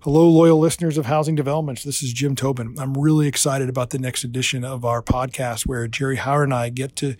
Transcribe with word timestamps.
Hello, 0.00 0.28
loyal 0.28 0.60
listeners 0.60 0.98
of 0.98 1.06
Housing 1.06 1.34
Developments. 1.34 1.82
This 1.82 2.00
is 2.00 2.12
Jim 2.12 2.36
Tobin. 2.36 2.76
I'm 2.78 2.94
really 2.94 3.26
excited 3.26 3.68
about 3.68 3.90
the 3.90 3.98
next 3.98 4.22
edition 4.22 4.64
of 4.64 4.84
our 4.84 5.02
podcast 5.02 5.66
where 5.66 5.88
Jerry 5.88 6.14
Howard 6.14 6.44
and 6.44 6.54
I 6.54 6.68
get 6.68 6.94
to 6.96 7.16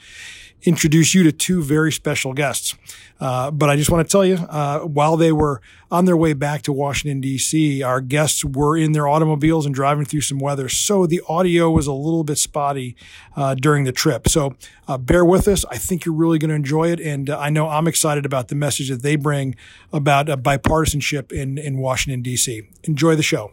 introduce 0.63 1.13
you 1.13 1.25
to 1.25 1.33
two 1.33 1.65
very 1.65 1.91
special 1.91 2.33
guests. 2.33 2.77
Uh, 3.19 3.51
but 3.51 3.71
I 3.71 3.77
just 3.77 3.91
want 3.91 4.07
to 4.07 4.13
tell 4.13 4.25
you, 4.25 4.37
uh, 4.37 4.81
while 4.81 5.17
they 5.17 5.33
were 5.33 5.61
on 5.91 6.05
their 6.05 6.17
way 6.17 6.33
back 6.33 6.63
to 6.63 6.73
Washington, 6.73 7.21
D.C., 7.21 7.83
our 7.83 8.01
guests 8.01 8.45
were 8.45 8.77
in 8.77 8.93
their 8.93 9.09
automobiles 9.09 9.67
and 9.67 9.75
driving 9.75 10.05
through 10.05 10.21
some 10.21 10.39
weather. 10.39 10.69
So 10.69 11.07
the 11.07 11.23
audio 11.29 11.71
was 11.71 11.89
a 11.89 11.93
little 11.93 12.25
bit 12.25 12.39
spotty 12.39 12.95
uh, 13.35 13.57
during 13.57 13.83
the 13.83 13.93
trip. 13.93 14.29
So 14.29 14.55
uh, 14.87 14.99
bear 14.99 15.25
with 15.25 15.49
us. 15.49 15.65
I 15.71 15.79
think 15.79 16.05
you're 16.05 16.15
really 16.15 16.39
going 16.39 16.51
to 16.51 16.55
enjoy 16.57 16.91
it. 16.93 17.01
And 17.01 17.31
uh, 17.31 17.39
I 17.39 17.51
know 17.51 17.69
I'm 17.69 17.89
excited 17.89 18.25
about 18.25 18.47
the 18.49 18.55
message 18.55 18.91
that 18.91 19.03
they 19.03 19.17
bring 19.17 19.57
about 19.93 20.27
bipartisanship 20.27 21.33
in, 21.33 21.59
in 21.59 21.79
Washington, 21.79 22.23
D.C. 22.23 22.66
Enjoy 22.85 23.15
the 23.17 23.23
show. 23.23 23.53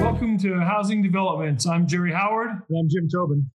Welcome 0.00 0.38
to 0.38 0.60
Housing 0.60 1.02
Developments. 1.02 1.66
I'm 1.66 1.86
Jerry 1.86 2.12
Howard. 2.12 2.50
And 2.68 2.78
I'm 2.78 2.88
Jim 2.88 3.08
Tobin. 3.08 3.50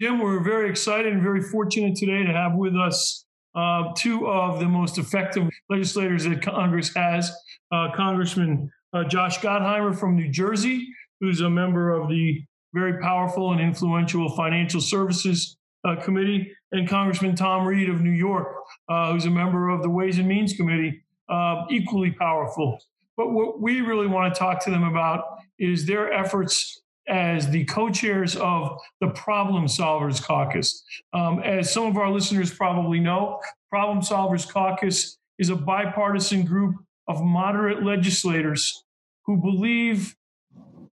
Jim, 0.00 0.18
we're 0.18 0.42
very 0.42 0.68
excited 0.68 1.12
and 1.12 1.22
very 1.22 1.42
fortunate 1.42 1.96
today 1.96 2.24
to 2.24 2.32
have 2.32 2.54
with 2.54 2.76
us 2.76 3.24
uh, 3.54 3.92
two 3.96 4.26
of 4.26 4.60
the 4.60 4.66
most 4.66 4.98
effective 4.98 5.48
legislators 5.70 6.24
that 6.24 6.42
Congress 6.42 6.94
has 6.94 7.32
uh, 7.72 7.88
Congressman 7.94 8.70
uh, 8.92 9.04
Josh 9.04 9.38
Gottheimer 9.38 9.98
from 9.98 10.16
New 10.16 10.30
Jersey, 10.30 10.86
who's 11.20 11.40
a 11.40 11.50
member 11.50 11.92
of 11.92 12.08
the 12.08 12.42
very 12.74 13.00
powerful 13.00 13.52
and 13.52 13.60
influential 13.60 14.28
Financial 14.36 14.80
Services 14.80 15.56
Committee, 15.94 16.50
and 16.72 16.88
Congressman 16.88 17.36
Tom 17.36 17.64
Reed 17.64 17.88
of 17.88 18.00
New 18.00 18.10
York, 18.10 18.48
uh, 18.88 19.12
who's 19.12 19.26
a 19.26 19.30
member 19.30 19.68
of 19.68 19.82
the 19.82 19.90
Ways 19.90 20.18
and 20.18 20.26
Means 20.26 20.54
Committee, 20.54 21.02
uh, 21.28 21.64
equally 21.70 22.10
powerful. 22.10 22.80
But 23.16 23.30
what 23.30 23.60
we 23.60 23.80
really 23.80 24.08
want 24.08 24.34
to 24.34 24.38
talk 24.38 24.64
to 24.64 24.70
them 24.70 24.82
about 24.82 25.24
is 25.58 25.86
their 25.86 26.12
efforts 26.12 26.82
as 27.08 27.48
the 27.50 27.64
co-chairs 27.66 28.36
of 28.36 28.78
the 29.00 29.08
Problem 29.10 29.66
Solvers 29.66 30.20
Caucus. 30.20 30.82
Um, 31.12 31.38
as 31.40 31.72
some 31.72 31.86
of 31.86 31.96
our 31.96 32.10
listeners 32.10 32.52
probably 32.52 32.98
know, 32.98 33.40
Problem 33.70 34.00
Solvers 34.00 34.48
Caucus 34.48 35.18
is 35.38 35.50
a 35.50 35.56
bipartisan 35.56 36.44
group 36.44 36.74
of 37.08 37.22
moderate 37.22 37.84
legislators 37.84 38.82
who 39.24 39.36
believe 39.36 40.16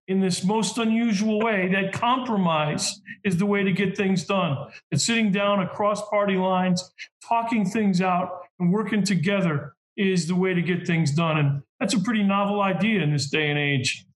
in 0.08 0.20
this 0.20 0.44
most 0.44 0.78
unusual 0.78 1.40
way 1.40 1.70
that 1.72 1.92
compromise 1.92 3.00
is 3.24 3.36
the 3.36 3.46
way 3.46 3.62
to 3.62 3.72
get 3.72 3.96
things 3.96 4.24
done. 4.24 4.56
That 4.90 5.00
sitting 5.00 5.32
down 5.32 5.60
across 5.60 6.06
party 6.08 6.36
lines, 6.36 6.92
talking 7.26 7.64
things 7.64 8.00
out, 8.00 8.42
and 8.58 8.72
working 8.72 9.02
together 9.02 9.74
is 9.96 10.26
the 10.26 10.34
way 10.34 10.54
to 10.54 10.62
get 10.62 10.86
things 10.86 11.12
done. 11.12 11.38
And 11.38 11.62
that's 11.80 11.94
a 11.94 12.00
pretty 12.00 12.22
novel 12.22 12.60
idea 12.60 13.02
in 13.02 13.12
this 13.12 13.30
day 13.30 13.50
and 13.50 13.58
age. 13.58 14.06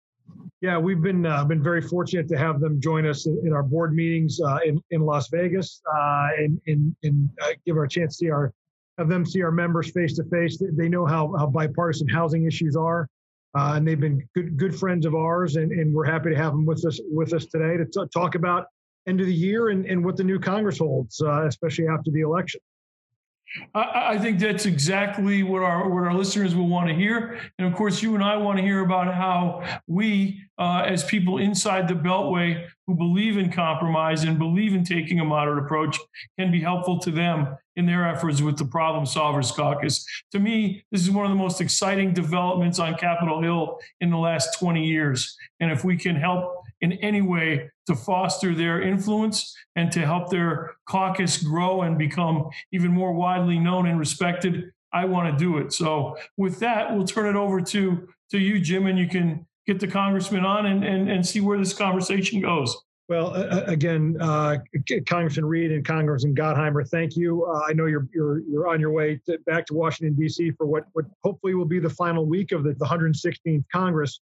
Yeah, 0.61 0.77
we've 0.77 1.01
been 1.01 1.25
uh, 1.25 1.45
been 1.45 1.63
very 1.63 1.81
fortunate 1.81 2.29
to 2.29 2.37
have 2.37 2.59
them 2.59 2.81
join 2.81 3.07
us 3.07 3.27
in, 3.27 3.41
in 3.45 3.53
our 3.53 3.63
board 3.63 3.95
meetings 3.95 4.41
uh, 4.45 4.59
in 4.67 4.83
in 4.91 5.03
Las 5.03 5.29
Vegas 5.29 5.81
uh, 5.87 6.29
and 6.37 6.61
and, 6.67 6.97
and 7.05 7.31
uh, 7.41 7.51
give 7.65 7.77
our 7.77 7.87
chance 7.87 8.19
to 8.19 8.25
see 8.25 8.31
our 8.31 8.53
have 8.99 9.09
them 9.09 9.25
see 9.25 9.41
our 9.41 9.53
members 9.53 9.93
face 9.93 10.17
to 10.17 10.25
face. 10.25 10.61
They 10.73 10.89
know 10.89 11.07
how 11.07 11.33
how 11.39 11.47
bipartisan 11.47 12.09
housing 12.09 12.45
issues 12.45 12.75
are, 12.75 13.09
uh, 13.57 13.75
and 13.77 13.87
they've 13.87 14.01
been 14.01 14.27
good 14.35 14.57
good 14.57 14.79
friends 14.79 15.07
of 15.07 15.15
ours, 15.15 15.57
and, 15.57 15.73
and 15.73 15.95
we're 15.95 16.05
happy 16.05 16.31
to 16.31 16.37
have 16.37 16.53
them 16.53 16.67
with 16.67 16.85
us 16.85 17.01
with 17.11 17.33
us 17.33 17.47
today 17.47 17.77
to 17.77 17.85
t- 17.85 18.09
talk 18.13 18.35
about 18.35 18.67
end 19.07 19.21
of 19.21 19.27
the 19.27 19.35
year 19.35 19.71
and, 19.71 19.87
and 19.87 20.05
what 20.05 20.17
the 20.17 20.25
new 20.25 20.39
Congress 20.39 20.79
holds, 20.79 21.21
uh, 21.23 21.47
especially 21.47 21.89
after 21.89 22.11
the 22.11 22.21
election. 22.21 22.61
I, 23.75 24.19
think 24.19 24.39
that's 24.39 24.67
exactly 24.67 25.43
what 25.43 25.63
our 25.63 25.89
what 25.89 26.05
our 26.05 26.15
listeners 26.15 26.55
will 26.55 26.69
want 26.69 26.89
to 26.89 26.95
hear, 26.95 27.41
and 27.59 27.67
of 27.67 27.75
course, 27.75 28.03
you 28.03 28.15
and 28.15 28.23
I 28.23 28.37
want 28.37 28.59
to 28.59 28.63
hear 28.63 28.81
about 28.81 29.13
how 29.15 29.65
we, 29.87 30.43
uh, 30.59 30.83
as 30.87 31.03
people 31.05 31.39
inside 31.39 31.89
the 31.89 31.95
Beltway 31.95 32.67
who 32.87 32.95
believe 32.95 33.39
in 33.39 33.51
compromise 33.51 34.25
and 34.25 34.39
believe 34.39 34.75
in 34.75 34.85
taking 34.85 35.21
a 35.21 35.25
moderate 35.25 35.65
approach, 35.65 35.99
can 36.39 36.51
be 36.51 36.61
helpful 36.61 36.99
to 37.01 37.11
them 37.11 37.57
in 37.77 37.87
their 37.87 38.07
efforts 38.07 38.43
with 38.43 38.59
the 38.59 38.65
Problem 38.65 39.05
Solvers 39.05 39.55
Caucus. 39.55 40.05
To 40.33 40.39
me, 40.39 40.85
this 40.91 41.03
is 41.03 41.11
one 41.11 41.25
of 41.25 41.31
the 41.31 41.37
most 41.37 41.61
exciting 41.61 42.13
developments 42.13 42.79
on 42.79 42.97
Capitol 42.97 43.41
Hill 43.41 43.79
in 44.01 44.11
the 44.11 44.19
last 44.19 44.59
20 44.59 44.85
years, 44.85 45.39
and 45.61 45.71
if 45.71 45.85
we 45.85 45.97
can 45.97 46.17
help 46.17 46.58
in 46.81 46.93
any 46.93 47.21
way 47.21 47.71
to 47.87 47.95
foster 47.95 48.55
their 48.55 48.83
influence 48.83 49.55
and 49.77 49.91
to 49.93 50.01
help 50.01 50.31
their 50.31 50.77
caucus 50.89 51.43
grow 51.43 51.83
and 51.83 51.99
become 51.99 52.49
even 52.73 52.91
more 52.91 53.13
widely 53.13 53.59
known 53.59 53.87
and 53.87 53.99
respected, 53.99 54.71
I 54.93 55.05
want 55.05 55.33
to 55.33 55.45
do 55.45 55.59
it. 55.59 55.73
So 55.73 56.17
with 56.37 56.59
that, 56.61 56.95
we'll 56.95 57.07
turn 57.07 57.27
it 57.27 57.37
over 57.39 57.61
to 57.61 58.09
to 58.31 58.39
you, 58.39 58.61
Jim, 58.61 58.87
and 58.87 58.99
you 58.99 59.09
can 59.09 59.47
get 59.67 59.81
the 59.81 59.87
congressman 59.87 60.45
on 60.45 60.67
and, 60.67 60.85
and, 60.85 61.11
and 61.11 61.27
see 61.27 61.41
where 61.41 61.59
this 61.59 61.73
conversation 61.73 62.41
goes. 62.43 62.77
Well, 63.09 63.35
uh, 63.35 63.63
again, 63.67 64.19
uh, 64.21 64.59
Congressman 65.07 65.47
Reed 65.47 65.73
and 65.73 65.83
Congressman 65.83 66.35
Gottheimer, 66.35 66.87
thank 66.87 67.17
you. 67.17 67.47
Uh, 67.47 67.63
I 67.67 67.73
know 67.73 67.87
you're 67.87 68.07
you're 68.15 68.41
you're 68.41 68.69
on 68.69 68.81
your 68.81 68.93
way 68.93 69.19
to, 69.25 69.39
back 69.47 69.65
to 69.67 69.75
Washington 69.75 70.15
D.C. 70.15 70.51
for 70.53 70.67
what 70.67 70.85
what 70.93 71.07
hopefully 71.25 71.55
will 71.55 71.65
be 71.65 71.79
the 71.79 71.89
final 71.89 72.27
week 72.27 72.53
of 72.53 72.65
the, 72.65 72.75
the 72.75 72.85
116th 72.85 73.65
Congress. 73.73 74.21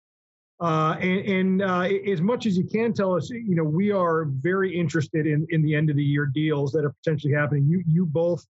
Uh, 0.62 0.96
and, 1.02 1.20
and 1.28 1.62
uh, 1.62 1.88
as 2.10 2.22
much 2.22 2.46
as 2.46 2.58
you 2.58 2.64
can 2.64 2.94
tell 2.94 3.14
us, 3.14 3.30
you 3.30 3.56
know, 3.56 3.64
we 3.64 3.92
are 3.92 4.26
very 4.26 4.74
interested 4.74 5.28
in, 5.28 5.46
in 5.50 5.62
the 5.62 5.76
end 5.76 5.90
of 5.90 5.98
the 5.98 6.04
year 6.04 6.26
deals 6.26 6.72
that 6.72 6.86
are 6.86 6.94
potentially 7.04 7.34
happening. 7.34 7.66
You, 7.68 7.84
you 7.88 8.06
both 8.06 8.46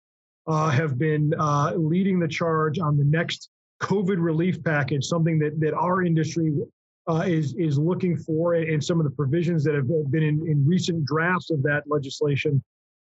uh, 0.48 0.70
have 0.70 1.00
been 1.00 1.34
uh, 1.40 1.74
leading 1.76 2.20
the 2.20 2.28
charge 2.28 2.78
on 2.78 2.98
the 2.98 3.06
next 3.06 3.50
COVID 3.82 4.18
relief 4.20 4.64
package, 4.64 5.06
something 5.06 5.40
that, 5.40 5.60
that 5.60 5.74
our 5.74 6.04
industry 6.04 6.54
uh, 7.10 7.24
is, 7.26 7.56
is 7.56 7.80
looking 7.80 8.16
for, 8.18 8.54
and 8.54 8.84
some 8.84 9.00
of 9.00 9.06
the 9.06 9.12
provisions 9.12 9.64
that 9.64 9.74
have 9.74 9.88
been 10.12 10.24
in, 10.24 10.48
in 10.48 10.64
recent 10.66 11.06
drafts 11.06 11.50
of 11.50 11.64
that 11.64 11.84
legislation 11.88 12.64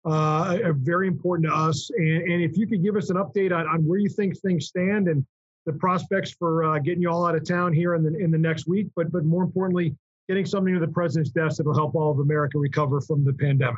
are 0.06 0.74
very 0.74 1.08
important 1.08 1.48
to 1.50 1.54
us. 1.54 1.90
And, 1.98 2.22
and 2.32 2.44
if 2.44 2.58
you 2.58 2.68
could 2.68 2.84
give 2.84 2.96
us 2.96 3.10
an 3.10 3.18
update 3.18 3.52
on, 3.52 3.68
on 3.68 3.86
where 3.86 4.00
you 4.00 4.10
think 4.10 4.40
things 4.40 4.68
stand 4.68 5.08
and 5.08 5.26
the 5.66 5.74
prospects 5.74 6.31
for 6.31 6.64
uh, 6.64 6.80
getting 6.80 7.02
you 7.02 7.09
all 7.09 7.26
out 7.26 7.36
of 7.36 7.48
town 7.48 7.74
here 7.74 7.96
in 7.96 8.03
the 8.03 8.16
in 8.18 8.31
the 8.31 8.38
next 8.38 8.68
week, 8.68 8.88
but 8.96 9.12
but 9.12 9.26
more 9.26 9.44
importantly, 9.44 9.96
getting 10.28 10.46
something 10.46 10.74
to 10.74 10.80
the 10.80 10.88
president's 10.88 11.31
desk 11.31 11.58
that 11.58 11.66
will 11.66 11.76
help 11.76 11.96
all 11.96 12.12
of 12.12 12.20
America 12.20 12.58
recover 12.58 13.02
from 13.02 13.24
the 13.24 13.34
pandemic. 13.34 13.78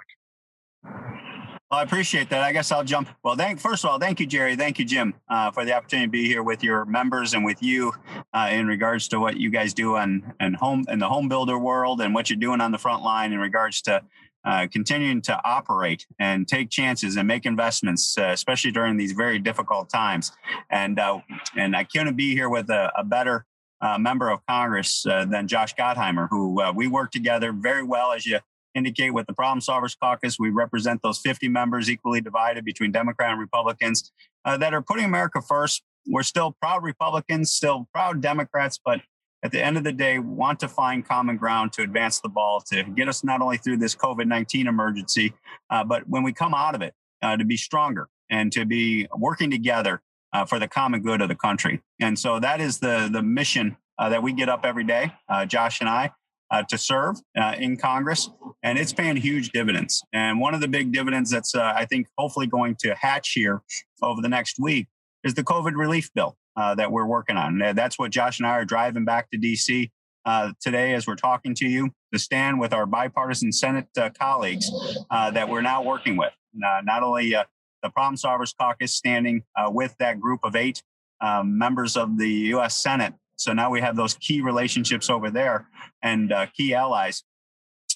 Well, 1.70 1.82
I 1.82 1.84
appreciate 1.84 2.30
that. 2.30 2.44
I 2.44 2.54
guess 2.54 2.72
I'll 2.72 2.84
jump. 2.84 3.10
Well, 3.24 3.36
thank 3.36 3.60
first 3.60 3.84
of 3.84 3.90
all, 3.90 4.00
thank 4.00 4.22
you, 4.22 4.26
Jerry. 4.26 4.56
Thank 4.56 4.80
you, 4.80 4.86
Jim, 4.86 5.14
uh, 5.30 5.52
for 5.52 5.66
the 5.66 5.74
opportunity 5.74 6.08
to 6.08 6.12
be 6.12 6.26
here 6.26 6.42
with 6.42 6.64
your 6.64 6.86
members 6.86 7.34
and 7.34 7.44
with 7.44 7.62
you 7.62 7.92
uh, 8.34 8.48
in 8.52 8.68
regards 8.68 9.10
to 9.10 9.20
what 9.20 9.36
you 9.36 9.50
guys 9.50 9.74
do 9.74 9.98
on 9.98 10.34
and 10.40 10.56
home 10.56 10.86
in 10.90 11.00
the 11.00 11.10
home 11.10 11.28
builder 11.28 11.58
world 11.58 12.00
and 12.00 12.14
what 12.14 12.30
you're 12.30 12.40
doing 12.40 12.62
on 12.62 12.72
the 12.72 12.78
front 12.78 13.04
line 13.04 13.34
in 13.34 13.40
regards 13.40 13.82
to 13.82 14.02
uh, 14.48 14.66
continuing 14.72 15.22
to 15.22 15.38
operate 15.44 16.06
and 16.20 16.48
take 16.48 16.70
chances 16.70 17.18
and 17.18 17.28
make 17.28 17.46
investments, 17.46 18.18
uh, 18.18 18.30
especially 18.32 18.72
during 18.72 18.96
these 18.96 19.12
very 19.12 19.40
difficult 19.40 19.90
times. 19.90 20.32
And 20.70 20.98
uh, 21.00 21.20
and 21.58 21.76
I 21.76 21.84
couldn't 21.84 22.16
be 22.16 22.34
here 22.34 22.48
with 22.48 22.70
a, 22.70 22.90
a 22.98 23.04
better 23.04 23.46
uh, 23.82 23.98
member 23.98 24.30
of 24.30 24.40
Congress 24.48 25.04
than 25.04 25.50
Josh 25.50 25.76
Gottheimer, 25.76 26.30
who 26.30 26.64
we 26.74 26.88
work 26.88 27.12
together 27.12 27.52
very 27.52 27.84
well, 27.84 28.14
as 28.14 28.26
you 28.26 28.40
indicate 28.74 29.14
with 29.14 29.28
the 29.28 29.34
Problem 29.34 29.60
Solvers 29.60 29.98
Caucus. 30.00 30.40
We 30.40 30.50
represent 30.50 31.02
those 31.04 31.20
50 31.20 31.50
members 31.50 31.90
equally 31.90 32.22
divided 32.22 32.64
between 32.64 32.94
Democrat 32.94 33.32
and 33.32 33.40
Republicans 33.42 34.14
that 34.46 34.74
are 34.74 34.82
putting 34.82 35.04
America 35.04 35.42
first. 35.42 35.84
We're 36.08 36.24
still 36.24 36.56
proud 36.62 36.84
Republicans, 36.84 37.52
still 37.52 37.90
proud 37.94 38.22
Democrats, 38.22 38.80
but 38.84 39.02
at 39.44 39.52
the 39.52 39.64
end 39.64 39.78
of 39.78 39.84
the 39.84 39.92
day 39.92 40.20
want 40.20 40.60
to 40.60 40.68
find 40.68 41.08
common 41.08 41.38
ground 41.38 41.72
to 41.74 41.82
advance 41.82 42.20
the 42.20 42.30
ball 42.30 42.62
to 42.62 42.84
get 42.84 43.08
us 43.08 43.24
not 43.24 43.42
only 43.42 43.58
through 43.58 43.78
this 43.78 43.96
covid-19 43.96 44.66
emergency 44.66 45.34
uh, 45.70 45.84
but 45.84 46.08
when 46.08 46.24
we 46.24 46.34
come 46.34 46.54
out 46.54 46.76
of 46.76 46.82
it 46.82 46.94
uh, 47.22 47.38
to 47.38 47.46
be 47.46 47.58
stronger 47.58 48.08
and 48.30 48.52
to 48.52 48.66
be 48.66 49.08
working 49.18 49.50
together 49.50 50.02
uh, 50.34 50.46
for 50.46 50.60
the 50.60 50.68
common 50.68 51.02
good 51.02 51.22
of 51.22 51.30
the 51.30 51.36
country. 51.36 51.82
And 52.02 52.20
so 52.20 52.40
that 52.40 52.60
is 52.60 52.80
the 52.80 53.10
the 53.12 53.24
mission 53.24 53.78
uh, 53.98 54.10
that 54.10 54.22
we 54.22 54.34
get 54.34 54.50
up 54.50 54.66
every 54.66 54.84
day 54.84 55.12
uh, 55.30 55.46
josh 55.46 55.80
and 55.80 55.90
i 55.90 56.12
uh, 56.50 56.64
to 56.64 56.78
serve 56.78 57.18
in 57.58 57.76
Congress, 57.76 58.30
and 58.64 58.80
it's 58.80 58.94
paying 58.94 59.18
huge 59.18 59.50
dividends. 59.50 60.02
And 60.14 60.40
one 60.40 60.54
of 60.54 60.62
the 60.62 60.68
big 60.70 60.94
dividends 60.94 61.30
that's, 61.30 61.54
I 61.54 61.84
think, 61.84 62.08
hopefully 62.18 62.48
going 62.48 62.76
to 62.84 62.96
hatch 62.96 63.34
here 63.34 63.62
over 64.02 64.22
the 64.22 64.30
next 64.30 64.58
week 64.58 64.88
is 65.26 65.34
the 65.34 65.44
COVID 65.44 65.76
relief 65.76 66.10
bill 66.14 66.38
uh, 66.58 66.76
that 66.76 66.92
we're 66.92 67.06
working 67.06 67.38
on. 67.38 67.60
That's 67.60 68.00
what 68.00 68.12
Josh 68.12 68.40
and 68.40 68.48
I 68.48 68.52
are 68.52 68.66
driving 68.66 69.06
back 69.06 69.30
to 69.30 69.38
DC 69.38 69.92
uh, 70.26 70.52
today 70.60 70.94
as 70.94 71.08
we're 71.08 71.16
talking 71.16 71.56
to 71.56 71.68
you 71.68 71.92
to 72.12 72.20
stand 72.20 72.60
with 72.60 72.74
our 72.74 72.86
bipartisan 72.86 73.52
Senate 73.52 73.88
uh, 73.98 74.10
colleagues 74.20 74.70
uh, 75.10 75.32
that 75.32 75.48
we're 75.48 75.62
now 75.62 75.82
working 75.82 76.18
with. 76.18 76.34
Not 76.54 77.04
only 77.04 77.36
uh, 77.36 77.44
the 77.84 77.90
Problem 77.92 78.16
Solvers 78.16 78.54
Caucus 78.60 78.94
standing 78.94 79.44
with 79.70 79.96
that 80.00 80.20
group 80.20 80.42
of 80.44 80.56
eight 80.56 80.82
um, 81.22 81.58
members 81.58 81.96
of 81.96 82.18
the 82.18 82.30
U.S. 82.30 82.76
Senate. 82.76 83.14
So 83.38 83.54
now 83.54 83.70
we 83.70 83.80
have 83.82 83.96
those 83.96 84.16
key 84.16 84.42
relationships 84.42 85.10
over 85.10 85.30
there 85.30 85.70
and 86.02 86.34
key 86.56 86.74
allies. 86.74 87.24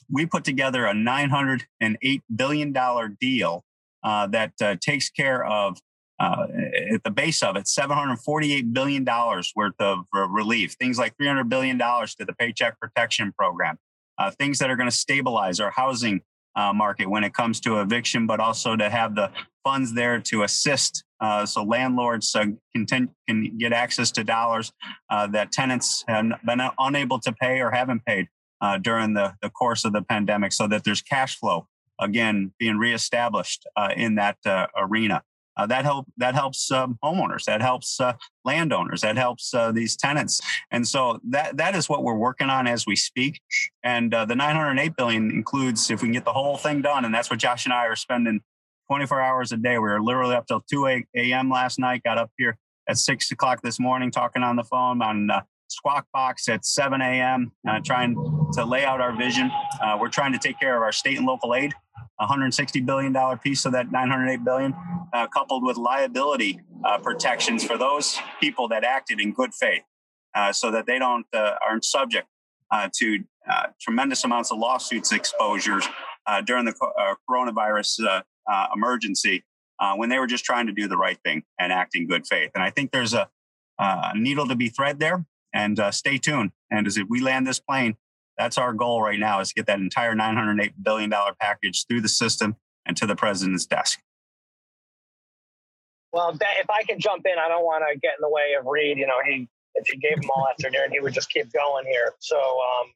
We 0.10 0.26
put 0.26 0.44
together 0.44 0.86
a 0.86 0.94
$908 0.94 1.66
billion 2.36 2.74
deal 3.20 3.66
that 4.04 4.80
takes 4.82 5.10
care 5.10 5.44
of 5.44 5.80
uh, 6.22 6.46
at 6.94 7.04
the 7.04 7.10
base 7.10 7.42
of 7.42 7.56
it, 7.56 7.66
$748 7.66 8.74
billion 8.74 9.04
worth 9.56 9.74
of 9.80 10.06
relief, 10.14 10.74
things 10.74 11.00
like 11.00 11.18
$300 11.18 11.50
billion 11.50 11.80
to 11.80 12.16
the 12.20 12.34
Paycheck 12.38 12.80
Protection 12.80 13.34
Program, 13.36 13.80
uh, 14.20 14.30
things 14.30 14.60
that 14.60 14.70
are 14.70 14.76
going 14.76 14.90
to 14.90 14.96
stabilize 14.96 15.60
our 15.60 15.72
housing 15.72 16.22
uh, 16.56 16.72
market 16.74 17.10
when 17.10 17.24
it 17.24 17.34
comes 17.34 17.60
to 17.62 17.80
eviction, 17.80 18.28
but 18.28 18.40
also 18.40 18.76
to 18.76 18.88
have 18.88 19.16
the 19.16 19.32
funds 19.64 19.96
there 19.96 20.20
to 20.20 20.44
assist 20.44 21.04
uh, 21.22 21.44
so 21.44 21.64
landlords 21.64 22.36
uh, 22.36 22.46
can, 22.76 23.10
can 23.28 23.58
get 23.58 23.74
access 23.74 24.12
to 24.12 24.24
dollars 24.24 24.72
that 25.10 25.52
tenants 25.52 26.04
have 26.08 26.32
been 26.46 26.62
unable 26.78 27.20
to 27.20 27.32
pay 27.32 27.62
or 27.62 27.72
haven't 27.72 28.06
paid 28.06 28.28
during 28.82 29.16
the, 29.16 29.34
the 29.42 29.50
course 29.50 29.86
of 29.86 29.94
the 29.94 30.04
pandemic 30.04 30.54
so 30.54 30.68
that 30.68 30.84
there's 30.84 31.02
cash 31.02 31.36
flow 31.40 31.68
again 32.00 32.54
being 32.60 32.78
reestablished 32.78 33.66
in 33.96 34.16
that 34.16 34.38
arena. 34.78 35.24
Uh, 35.58 35.66
that 35.66 35.84
help 35.84 36.08
that 36.18 36.34
helps 36.34 36.72
um, 36.72 36.98
homeowners, 37.04 37.44
that 37.44 37.62
helps 37.62 38.00
uh, 38.00 38.14
landowners, 38.46 39.02
that 39.02 39.18
helps 39.18 39.54
uh, 39.54 39.72
these 39.72 39.98
tenants, 39.98 40.40
and 40.72 40.88
so 40.88 41.20
that 41.30 41.58
that 41.58 41.76
is 41.76 41.90
what 41.90 42.04
we're 42.04 42.16
working 42.16 42.50
on 42.50 42.68
as 42.68 42.86
we 42.86 42.96
speak. 42.96 43.42
And 43.84 44.14
uh, 44.14 44.26
the 44.26 44.36
908 44.36 44.96
billion 44.96 45.30
includes 45.30 45.92
if 45.92 46.02
we 46.02 46.08
can 46.08 46.14
get 46.14 46.26
the 46.26 46.34
whole 46.34 46.58
thing 46.58 46.82
done, 46.82 47.04
and 47.06 47.14
that's 47.14 47.30
what 47.30 47.40
Josh 47.40 47.66
and 47.66 47.74
I 47.74 47.86
are 47.88 47.96
spending 47.96 48.42
24 48.88 49.22
hours 49.22 49.52
a 49.52 49.58
day. 49.58 49.74
We 49.74 49.80
were 49.80 50.02
literally 50.02 50.36
up 50.36 50.48
till 50.48 50.62
2 50.72 51.04
a.m. 51.16 51.50
last 51.50 51.80
night. 51.80 52.04
Got 52.04 52.18
up 52.18 52.32
here 52.38 52.58
at 52.88 52.98
six 52.98 53.30
o'clock 53.32 53.62
this 53.62 53.80
morning, 53.80 54.10
talking 54.10 54.44
on 54.44 54.56
the 54.56 54.64
phone 54.64 55.02
on 55.02 55.30
uh, 55.30 55.42
Squawk 55.68 56.06
Box 56.14 56.48
at 56.48 56.66
7 56.66 57.02
a.m. 57.02 57.52
Uh, 57.68 57.80
trying 57.84 58.16
to 58.54 58.64
lay 58.64 58.86
out 58.86 59.02
our 59.02 59.16
vision. 59.18 59.52
we're 60.00 60.10
trying 60.10 60.32
to 60.32 60.40
take 60.40 60.60
care 60.60 60.78
of 60.78 60.82
our 60.82 60.92
state 60.94 61.18
and 61.18 61.26
local 61.26 61.54
aid 61.56 61.74
160 62.22 62.82
billion 62.82 63.12
dollar 63.12 63.36
piece 63.36 63.66
of 63.66 63.72
that 63.72 63.92
908 63.92 64.46
billion, 64.46 64.74
uh, 65.14 65.28
coupled 65.28 65.64
with 65.64 65.78
liability 65.78 66.60
uh, 66.86 66.98
protections 66.98 67.64
for 67.64 67.78
those 67.78 68.18
people 68.40 68.68
that 68.70 68.84
acted 68.84 69.20
in 69.20 69.34
good 69.34 69.54
faith, 69.54 69.84
uh, 70.36 70.52
so 70.52 70.72
that 70.72 70.86
they 70.86 71.00
don't 71.00 71.26
uh, 71.34 71.54
aren't 71.68 71.86
subject 71.86 72.28
uh, 72.72 72.90
to 72.94 73.20
tremendous 73.82 74.24
amounts 74.24 74.52
of 74.52 74.58
lawsuits 74.60 75.12
exposures 75.12 75.88
during 76.46 76.64
the 76.64 76.74
coronavirus 77.30 78.24
emergency 78.74 79.44
when 79.96 80.10
they 80.10 80.20
were 80.20 80.28
just 80.28 80.46
trying 80.46 80.68
to 80.68 80.72
do 80.72 80.88
the 80.88 80.96
right 80.96 81.18
thing 81.26 81.44
and 81.60 81.74
act 81.74 81.96
in 81.96 82.08
good 82.08 82.26
faith. 82.28 82.52
And 82.54 82.64
I 82.64 82.70
think 82.70 82.92
there's 82.92 83.14
a, 83.14 83.28
a 83.80 84.16
needle 84.16 84.48
to 84.48 84.56
be 84.56 84.70
thread 84.70 85.00
there. 85.00 85.26
And 85.54 85.82
stay 85.90 86.18
tuned. 86.18 86.52
And 86.70 86.88
as 86.88 86.98
we 87.10 87.20
land 87.20 87.46
this 87.46 87.60
plane, 87.60 87.98
that's 88.38 88.58
our 88.58 88.74
goal 88.74 89.02
right 89.02 89.20
now 89.20 89.42
is 89.42 89.50
to 89.50 89.54
get 89.56 89.66
that 89.66 89.80
entire 89.80 90.16
$908 90.16 90.74
billion 90.82 91.12
package 91.40 91.86
through 91.88 92.02
the 92.02 92.10
system 92.10 92.56
and 92.86 92.96
to 92.98 93.06
the 93.06 93.16
president's 93.16 93.66
desk. 93.66 94.00
Well, 96.14 96.38
if 96.60 96.70
I 96.70 96.84
can 96.84 97.00
jump 97.00 97.26
in, 97.26 97.40
I 97.40 97.48
don't 97.48 97.64
want 97.64 97.84
to 97.90 97.98
get 98.00 98.16
in 98.20 98.22
the 98.22 98.30
way 98.30 98.56
of 98.60 98.66
Reed. 98.66 98.98
You 98.98 99.08
know, 99.08 99.20
he 99.26 99.48
if 99.76 99.92
you 99.92 100.00
gave 100.00 100.22
him 100.22 100.30
all 100.36 100.48
afternoon, 100.50 100.92
he 100.92 101.00
would 101.00 101.14
just 101.14 101.30
keep 101.30 101.52
going 101.54 101.86
here. 101.86 102.14
So, 102.20 102.38
um, 102.38 102.92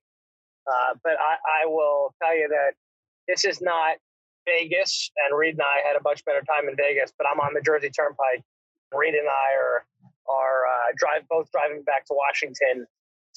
uh, 0.68 0.94
but 1.04 1.14
I, 1.14 1.64
I 1.64 1.66
will 1.66 2.14
tell 2.22 2.36
you 2.36 2.50
that 2.50 2.74
this 3.28 3.46
is 3.46 3.62
not 3.62 3.96
Vegas, 4.46 5.10
and 5.26 5.38
Reed 5.38 5.54
and 5.54 5.62
I 5.62 5.88
had 5.88 5.96
a 5.96 6.04
much 6.04 6.26
better 6.26 6.42
time 6.42 6.68
in 6.68 6.76
Vegas. 6.76 7.14
But 7.18 7.28
I'm 7.32 7.40
on 7.40 7.54
the 7.54 7.62
Jersey 7.62 7.90
Turnpike. 7.90 8.44
Reed 8.94 9.14
and 9.14 9.28
I 9.28 9.56
are 9.58 9.86
are 10.28 10.66
uh, 10.68 10.92
drive 10.98 11.28
both 11.30 11.50
driving 11.52 11.84
back 11.84 12.06
to 12.08 12.14
Washington 12.14 12.86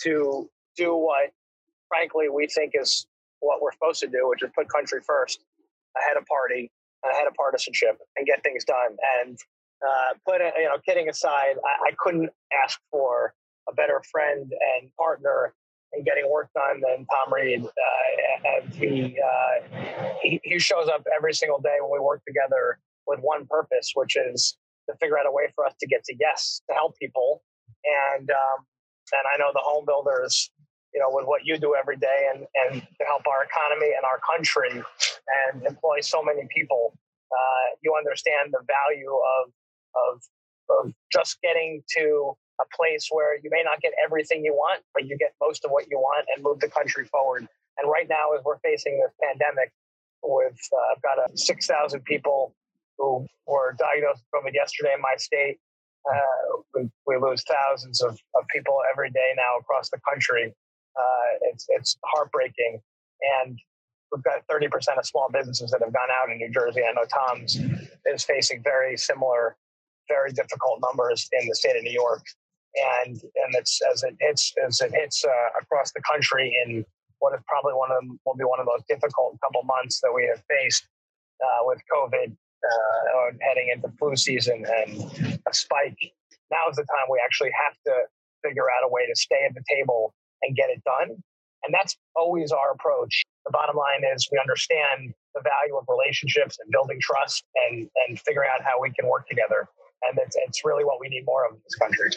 to 0.02 0.50
do 0.76 0.96
what 0.96 1.30
frankly, 1.88 2.28
we 2.28 2.46
think 2.46 2.72
is 2.74 3.06
what 3.40 3.60
we're 3.60 3.72
supposed 3.72 4.00
to 4.00 4.06
do, 4.06 4.28
which 4.28 4.42
is 4.42 4.50
put 4.54 4.68
country 4.68 5.00
first 5.04 5.40
ahead 5.96 6.16
of 6.16 6.24
party, 6.26 6.70
ahead 7.10 7.26
of 7.26 7.34
partisanship, 7.34 7.98
and 8.16 8.26
get 8.26 8.42
things 8.42 8.64
done. 8.64 8.96
And 9.20 9.38
uh, 9.86 10.14
put 10.26 10.40
it, 10.40 10.54
you 10.58 10.64
know, 10.64 10.78
kidding 10.84 11.08
aside, 11.08 11.56
I, 11.64 11.88
I, 11.88 11.94
couldn't 11.98 12.30
ask 12.64 12.80
for 12.90 13.34
a 13.68 13.74
better 13.74 14.02
friend 14.10 14.50
and 14.50 14.90
partner 14.96 15.54
in 15.92 16.04
getting 16.04 16.28
work 16.30 16.48
done 16.54 16.80
than 16.80 17.06
Tom 17.06 17.32
Reed. 17.32 17.64
Uh, 17.64 18.48
and 18.56 18.74
he, 18.74 19.18
uh, 19.20 20.14
he, 20.22 20.40
he 20.42 20.58
shows 20.58 20.88
up 20.88 21.04
every 21.16 21.32
single 21.32 21.60
day 21.60 21.76
when 21.80 21.90
we 21.92 22.04
work 22.04 22.22
together 22.26 22.78
with 23.06 23.20
one 23.20 23.46
purpose, 23.46 23.92
which 23.94 24.16
is 24.16 24.56
to 24.88 24.96
figure 24.96 25.18
out 25.18 25.26
a 25.26 25.32
way 25.32 25.44
for 25.54 25.64
us 25.64 25.74
to 25.80 25.86
get 25.86 26.02
to 26.04 26.14
yes 26.18 26.60
to 26.68 26.74
help 26.74 26.98
people. 26.98 27.42
And 28.18 28.30
um, 28.30 28.64
and 29.12 29.22
I 29.32 29.38
know 29.38 29.50
the 29.54 29.62
home 29.62 29.86
builders 29.86 30.50
you 30.94 31.00
know, 31.00 31.08
with 31.10 31.26
what 31.26 31.44
you 31.44 31.58
do 31.58 31.74
every 31.78 31.96
day 31.96 32.28
and, 32.34 32.46
and 32.54 32.80
to 32.80 33.04
help 33.06 33.22
our 33.26 33.44
economy 33.44 33.92
and 33.94 34.04
our 34.04 34.20
country 34.24 34.82
and 35.52 35.66
employ 35.66 36.00
so 36.00 36.22
many 36.22 36.48
people, 36.54 36.96
uh, 37.30 37.76
you 37.82 37.94
understand 37.96 38.52
the 38.52 38.64
value 38.66 39.12
of, 39.12 39.52
of, 39.94 40.22
of 40.70 40.92
just 41.12 41.40
getting 41.42 41.82
to 41.96 42.34
a 42.60 42.64
place 42.74 43.08
where 43.10 43.36
you 43.36 43.50
may 43.50 43.62
not 43.64 43.80
get 43.80 43.92
everything 44.02 44.44
you 44.44 44.52
want, 44.52 44.82
but 44.94 45.06
you 45.06 45.16
get 45.16 45.32
most 45.40 45.64
of 45.64 45.70
what 45.70 45.86
you 45.88 45.98
want 45.98 46.26
and 46.34 46.42
move 46.42 46.58
the 46.60 46.68
country 46.68 47.04
forward. 47.04 47.46
And 47.78 47.90
right 47.90 48.08
now, 48.08 48.32
as 48.36 48.42
we're 48.44 48.58
facing 48.58 48.98
this 48.98 49.12
pandemic, 49.22 49.70
with 50.22 50.58
uh, 50.72 50.94
I've 50.94 51.02
got 51.02 51.30
a 51.30 51.36
6,000 51.36 52.04
people 52.04 52.54
who 52.98 53.26
were 53.46 53.76
diagnosed 53.78 54.22
with 54.32 54.44
COVID 54.44 54.54
yesterday 54.54 54.92
in 54.94 55.00
my 55.00 55.14
state. 55.16 55.58
Uh, 56.10 56.62
we, 56.74 56.90
we, 57.06 57.16
lose 57.16 57.44
thousands 57.44 58.02
of, 58.02 58.18
of 58.34 58.44
people 58.52 58.78
every 58.90 59.10
day 59.10 59.32
now 59.36 59.58
across 59.60 59.90
the 59.90 59.98
country. 60.08 60.54
Uh, 60.98 61.50
it's 61.52 61.66
it's 61.68 61.98
heartbreaking, 62.04 62.80
and 63.42 63.58
we've 64.10 64.22
got 64.22 64.42
30% 64.50 64.70
of 64.96 65.04
small 65.04 65.28
businesses 65.30 65.70
that 65.70 65.82
have 65.82 65.92
gone 65.92 66.08
out 66.10 66.30
in 66.30 66.38
New 66.38 66.50
Jersey. 66.50 66.80
I 66.88 66.92
know 66.92 67.04
Tom's 67.04 67.58
is 68.06 68.24
facing 68.24 68.62
very 68.62 68.96
similar, 68.96 69.56
very 70.08 70.32
difficult 70.32 70.80
numbers 70.80 71.28
in 71.32 71.48
the 71.48 71.54
state 71.54 71.76
of 71.76 71.82
New 71.82 71.92
York, 71.92 72.22
and 73.06 73.16
and 73.16 73.54
it's 73.54 73.80
as 73.92 74.02
it 74.02 74.16
hits 74.20 74.52
as 74.66 74.80
it 74.80 74.92
hits 74.92 75.24
uh, 75.24 75.60
across 75.60 75.92
the 75.92 76.02
country 76.02 76.54
in 76.64 76.84
what 77.18 77.34
is 77.34 77.40
probably 77.46 77.74
one 77.74 77.90
of 77.90 77.98
them 78.00 78.18
will 78.24 78.36
be 78.36 78.44
one 78.44 78.60
of 78.60 78.66
the 78.66 78.72
most 78.72 78.86
difficult 78.88 79.38
couple 79.42 79.62
months 79.64 80.00
that 80.00 80.12
we 80.14 80.26
have 80.26 80.42
faced 80.48 80.86
uh, 81.42 81.62
with 81.62 81.80
COVID 81.92 82.30
uh, 82.30 83.32
heading 83.40 83.70
into 83.74 83.88
flu 83.98 84.16
season 84.16 84.64
and 84.66 85.40
a 85.46 85.54
spike. 85.54 85.98
Now 86.50 86.68
is 86.70 86.76
the 86.76 86.84
time 86.84 87.06
we 87.10 87.20
actually 87.22 87.50
have 87.52 87.74
to 87.86 87.94
figure 88.44 88.70
out 88.70 88.86
a 88.86 88.88
way 88.88 89.06
to 89.06 89.14
stay 89.14 89.44
at 89.46 89.54
the 89.54 89.62
table 89.68 90.14
and 90.42 90.56
get 90.56 90.70
it 90.70 90.82
done. 90.84 91.16
And 91.64 91.74
that's 91.74 91.96
always 92.14 92.52
our 92.52 92.72
approach. 92.72 93.24
The 93.44 93.50
bottom 93.50 93.76
line 93.76 94.04
is 94.14 94.28
we 94.30 94.38
understand 94.38 95.12
the 95.34 95.42
value 95.42 95.76
of 95.76 95.84
relationships 95.88 96.58
and 96.62 96.70
building 96.70 96.98
trust 97.00 97.44
and, 97.68 97.88
and 98.06 98.18
figuring 98.20 98.48
out 98.52 98.62
how 98.62 98.80
we 98.80 98.90
can 98.92 99.08
work 99.08 99.28
together. 99.28 99.68
And 100.02 100.18
it's, 100.18 100.36
it's 100.36 100.64
really 100.64 100.84
what 100.84 101.00
we 101.00 101.08
need 101.08 101.24
more 101.26 101.46
of 101.46 101.52
in 101.54 101.60
this 101.64 101.74
country. 101.74 102.10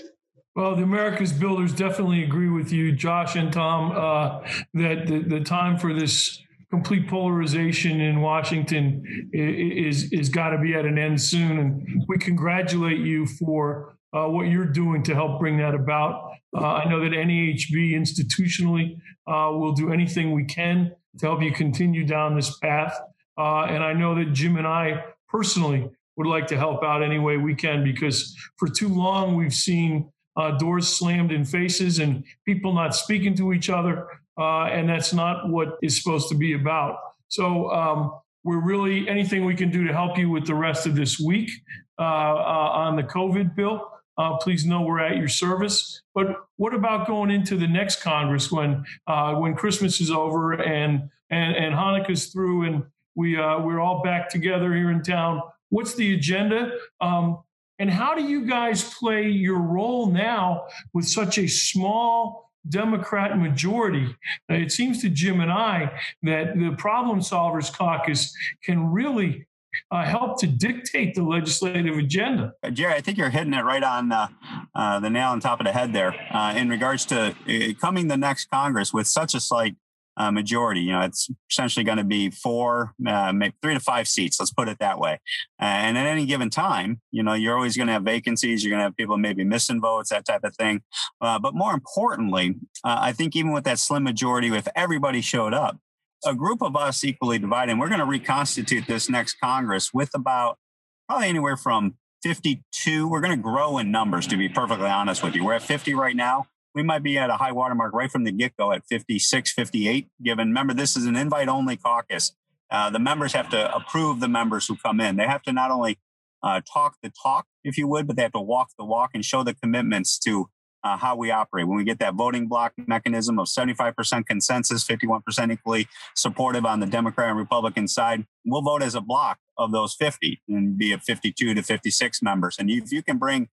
Well, 0.55 0.75
the 0.75 0.83
America's 0.83 1.31
Builders 1.31 1.73
definitely 1.73 2.23
agree 2.23 2.49
with 2.49 2.73
you, 2.73 2.91
Josh 2.91 3.35
and 3.37 3.53
Tom, 3.53 3.91
uh, 3.91 4.47
that 4.73 5.07
the, 5.07 5.23
the 5.25 5.39
time 5.39 5.77
for 5.77 5.93
this 5.93 6.41
complete 6.69 7.07
polarization 7.07 7.99
in 8.01 8.21
Washington 8.21 9.29
is 9.33 10.11
is 10.11 10.29
got 10.29 10.49
to 10.49 10.57
be 10.57 10.73
at 10.73 10.85
an 10.85 10.97
end 10.97 11.21
soon. 11.21 11.57
And 11.59 12.03
we 12.07 12.17
congratulate 12.17 12.99
you 12.99 13.27
for 13.27 13.95
uh, 14.13 14.25
what 14.25 14.47
you're 14.47 14.65
doing 14.65 15.03
to 15.03 15.13
help 15.13 15.39
bring 15.39 15.57
that 15.57 15.73
about. 15.73 16.31
Uh, 16.53 16.65
I 16.65 16.89
know 16.89 16.99
that 16.99 17.11
NAHB 17.11 17.93
institutionally 17.93 18.97
uh, 19.27 19.51
will 19.51 19.73
do 19.73 19.93
anything 19.93 20.33
we 20.33 20.45
can 20.45 20.91
to 21.19 21.25
help 21.25 21.41
you 21.41 21.53
continue 21.53 22.05
down 22.05 22.35
this 22.35 22.57
path. 22.57 22.97
Uh, 23.37 23.63
and 23.63 23.83
I 23.83 23.93
know 23.93 24.15
that 24.15 24.33
Jim 24.33 24.57
and 24.57 24.67
I 24.67 25.05
personally 25.29 25.89
would 26.21 26.29
like 26.29 26.47
to 26.47 26.57
help 26.57 26.83
out 26.83 27.03
any 27.03 27.19
way 27.19 27.37
we 27.37 27.55
can 27.55 27.83
because 27.83 28.35
for 28.57 28.67
too 28.67 28.89
long 28.89 29.35
we've 29.35 29.53
seen 29.53 30.11
uh, 30.35 30.51
doors 30.57 30.87
slammed 30.87 31.31
in 31.31 31.43
faces 31.43 31.99
and 31.99 32.23
people 32.45 32.73
not 32.73 32.95
speaking 32.95 33.35
to 33.35 33.53
each 33.53 33.69
other. 33.69 34.07
Uh, 34.37 34.65
and 34.65 34.89
that's 34.89 35.13
not 35.13 35.49
what 35.49 35.77
is 35.81 36.01
supposed 36.01 36.29
to 36.29 36.35
be 36.35 36.53
about. 36.53 36.97
So 37.27 37.69
um, 37.71 38.19
we're 38.43 38.63
really 38.63 39.07
anything 39.09 39.45
we 39.45 39.55
can 39.55 39.71
do 39.71 39.85
to 39.85 39.93
help 39.93 40.17
you 40.17 40.29
with 40.29 40.45
the 40.47 40.55
rest 40.55 40.87
of 40.87 40.95
this 40.95 41.19
week 41.19 41.49
on 41.97 42.95
the 42.95 43.03
COVID 43.03 43.55
bill 43.55 43.91
uh, 44.17 44.37
please 44.37 44.65
know 44.65 44.81
we're 44.81 44.99
at 44.99 45.17
your 45.17 45.27
service. 45.27 46.01
But 46.13 46.45
what 46.57 46.73
about 46.73 47.07
going 47.07 47.31
into 47.31 47.55
the 47.55 47.67
next 47.67 48.01
Congress 48.01 48.51
when 48.51 48.85
uh, 49.07 49.35
when 49.35 49.55
Christmas 49.55 50.01
is 50.01 50.11
over 50.11 50.53
and 50.53 51.09
and 51.29 51.55
and 51.55 51.73
Hanukkah's 51.73 52.27
through 52.27 52.65
and 52.65 52.83
we 53.15 53.37
uh, 53.37 53.59
we're 53.59 53.79
all 53.79 54.03
back 54.03 54.29
together 54.29 54.73
here 54.75 54.91
in 54.91 55.01
town? 55.01 55.41
What's 55.71 55.95
the 55.95 56.13
agenda? 56.13 56.73
Um, 57.01 57.39
and 57.79 57.89
how 57.89 58.13
do 58.13 58.23
you 58.23 58.45
guys 58.45 58.93
play 58.93 59.27
your 59.27 59.59
role 59.59 60.05
now 60.05 60.67
with 60.93 61.07
such 61.07 61.39
a 61.39 61.47
small 61.47 62.51
Democrat 62.69 63.37
majority. 63.37 64.15
It 64.49 64.71
seems 64.71 65.01
to 65.01 65.09
Jim 65.09 65.39
and 65.39 65.51
I 65.51 65.99
that 66.23 66.55
the 66.55 66.75
Problem 66.77 67.19
Solvers 67.19 67.73
Caucus 67.73 68.33
can 68.63 68.91
really 68.91 69.47
uh, 69.89 70.03
help 70.03 70.39
to 70.39 70.47
dictate 70.47 71.15
the 71.15 71.23
legislative 71.23 71.97
agenda. 71.97 72.53
Uh, 72.61 72.69
Jerry, 72.69 72.93
I 72.93 73.01
think 73.01 73.17
you're 73.17 73.29
hitting 73.29 73.53
it 73.53 73.63
right 73.63 73.83
on 73.83 74.11
uh, 74.11 74.27
uh, 74.75 74.99
the 74.99 75.09
nail 75.09 75.29
on 75.29 75.39
top 75.39 75.59
of 75.59 75.65
the 75.65 75.71
head 75.71 75.93
there 75.93 76.13
uh, 76.31 76.53
in 76.55 76.69
regards 76.69 77.05
to 77.05 77.33
uh, 77.47 77.73
coming 77.79 78.07
the 78.07 78.17
next 78.17 78.49
Congress 78.51 78.93
with 78.93 79.07
such 79.07 79.33
a 79.33 79.39
slight 79.39 79.75
uh, 80.17 80.31
majority. 80.31 80.81
You 80.81 80.93
know, 80.93 81.01
it's 81.01 81.29
essentially 81.49 81.83
going 81.83 81.97
to 81.97 82.03
be 82.03 82.29
four, 82.29 82.93
uh, 83.05 83.31
maybe 83.33 83.55
three 83.61 83.73
to 83.73 83.79
five 83.79 84.07
seats. 84.07 84.39
Let's 84.39 84.51
put 84.51 84.67
it 84.67 84.79
that 84.79 84.99
way. 84.99 85.19
and 85.59 85.97
at 85.97 86.05
any 86.05 86.25
given 86.25 86.49
time, 86.49 87.01
you 87.11 87.23
know, 87.23 87.33
you're 87.33 87.55
always 87.55 87.77
going 87.77 87.87
to 87.87 87.93
have 87.93 88.03
vacancies. 88.03 88.63
You're 88.63 88.71
going 88.71 88.79
to 88.79 88.85
have 88.85 88.97
people 88.97 89.17
maybe 89.17 89.43
missing 89.43 89.81
votes, 89.81 90.09
that 90.09 90.25
type 90.25 90.43
of 90.43 90.55
thing. 90.55 90.81
Uh, 91.19 91.39
but 91.39 91.53
more 91.55 91.73
importantly, 91.73 92.55
uh, 92.83 92.97
I 92.99 93.11
think 93.13 93.35
even 93.35 93.51
with 93.51 93.63
that 93.65 93.79
slim 93.79 94.03
majority, 94.03 94.47
if 94.55 94.67
everybody 94.75 95.21
showed 95.21 95.53
up, 95.53 95.77
a 96.25 96.35
group 96.35 96.61
of 96.61 96.75
us 96.75 97.03
equally 97.03 97.39
divided, 97.39 97.79
we're 97.79 97.87
going 97.87 97.99
to 97.99 98.05
reconstitute 98.05 98.85
this 98.87 99.09
next 99.09 99.39
Congress 99.39 99.91
with 99.91 100.11
about 100.13 100.59
probably 101.07 101.27
anywhere 101.27 101.57
from 101.57 101.95
52. 102.21 103.07
We're 103.07 103.21
going 103.21 103.35
to 103.35 103.41
grow 103.41 103.79
in 103.79 103.91
numbers, 103.91 104.27
to 104.27 104.37
be 104.37 104.47
perfectly 104.47 104.87
honest 104.87 105.23
with 105.23 105.33
you. 105.33 105.43
We're 105.43 105.55
at 105.55 105.63
50 105.63 105.95
right 105.95 106.15
now 106.15 106.45
we 106.73 106.83
might 106.83 107.03
be 107.03 107.17
at 107.17 107.29
a 107.29 107.37
high 107.37 107.51
watermark 107.51 107.93
right 107.93 108.11
from 108.11 108.23
the 108.23 108.31
get 108.31 108.55
go 108.57 108.71
at 108.71 108.83
56, 108.87 109.51
58. 109.51 110.07
Given, 110.23 110.47
remember, 110.49 110.73
this 110.73 110.95
is 110.95 111.05
an 111.05 111.15
invite 111.15 111.47
only 111.47 111.77
caucus. 111.77 112.33
Uh, 112.69 112.89
the 112.89 112.99
members 112.99 113.33
have 113.33 113.49
to 113.49 113.75
approve 113.75 114.19
the 114.19 114.29
members 114.29 114.67
who 114.67 114.77
come 114.77 115.01
in. 115.01 115.17
They 115.17 115.27
have 115.27 115.43
to 115.43 115.51
not 115.51 115.71
only 115.71 115.99
uh, 116.41 116.61
talk 116.71 116.95
the 117.03 117.11
talk, 117.21 117.45
if 117.63 117.77
you 117.77 117.87
would, 117.87 118.07
but 118.07 118.15
they 118.15 118.23
have 118.23 118.31
to 118.31 118.41
walk 118.41 118.69
the 118.77 118.85
walk 118.85 119.11
and 119.13 119.25
show 119.25 119.43
the 119.43 119.53
commitments 119.53 120.17
to 120.19 120.49
uh, 120.83 120.97
how 120.97 121.15
we 121.15 121.29
operate. 121.29 121.67
When 121.67 121.77
we 121.77 121.83
get 121.83 121.99
that 121.99 122.15
voting 122.15 122.47
block 122.47 122.73
mechanism 122.87 123.37
of 123.37 123.47
75% 123.47 124.25
consensus, 124.25 124.83
51% 124.83 125.51
equally 125.51 125.87
supportive 126.15 126.65
on 126.65 126.79
the 126.79 126.87
Democrat 126.87 127.29
and 127.29 127.37
Republican 127.37 127.87
side, 127.87 128.25
we'll 128.45 128.61
vote 128.61 128.81
as 128.81 128.95
a 128.95 129.01
block 129.01 129.37
of 129.57 129.71
those 129.71 129.93
50 129.93 130.41
and 130.47 130.77
be 130.77 130.91
at 130.93 131.03
52 131.03 131.53
to 131.53 131.61
56 131.61 132.21
members. 132.21 132.55
And 132.57 132.69
if 132.69 132.91
you 132.91 133.03
can 133.03 133.17
bring 133.17 133.49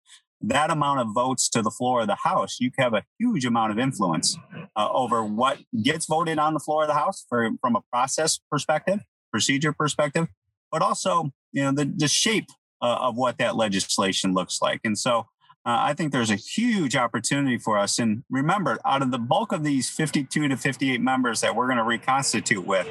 that 0.49 0.71
amount 0.71 1.01
of 1.01 1.09
votes 1.15 1.49
to 1.51 1.63
the 1.63 1.71
floor 1.71 2.03
of 2.03 2.07
the 2.07 2.17
House, 2.23 2.59
you 2.61 2.71
have 2.79 2.95
a 2.95 3.05
huge 3.19 3.45
amount 3.45 3.73
of 3.73 3.79
influence 3.79 4.37
uh, 4.77 4.89
over 4.91 5.25
what 5.25 5.59
gets 5.83 6.07
voted 6.07 6.39
on 6.39 6.55
the 6.55 6.61
floor 6.61 6.83
of 6.83 6.89
the 6.89 6.95
House 6.95 7.25
for, 7.29 7.51
from 7.61 7.77
a 7.77 7.83
process 7.93 8.41
perspective, 8.51 9.01
procedure 9.31 9.73
perspective, 9.73 10.29
but 10.71 10.83
also 10.83 11.33
you 11.53 11.63
know 11.63 11.73
the, 11.73 11.85
the 11.85 12.09
shape 12.09 12.49
uh, 12.83 12.99
of 13.01 13.17
what 13.17 13.39
that 13.39 13.57
legislation 13.57 14.35
looks 14.35 14.61
like. 14.61 14.81
And 14.85 14.99
so 14.99 15.27
uh, 15.67 15.79
I 15.81 15.95
think 15.95 16.13
there's 16.13 16.31
a 16.31 16.37
huge 16.37 16.95
opportunity 16.95 17.57
for 17.57 17.79
us. 17.79 17.99
And 17.99 18.23
remember, 18.29 18.79
out 18.85 19.01
of 19.01 19.11
the 19.11 19.19
bulk 19.19 19.53
of 19.53 19.65
these 19.65 19.89
52 19.89 20.49
to 20.49 20.57
58 20.57 21.01
members 21.01 21.41
that 21.41 21.57
we're 21.57 21.67
going 21.67 21.79
to 21.79 21.85
reconstitute 21.85 22.67
with, 22.67 22.87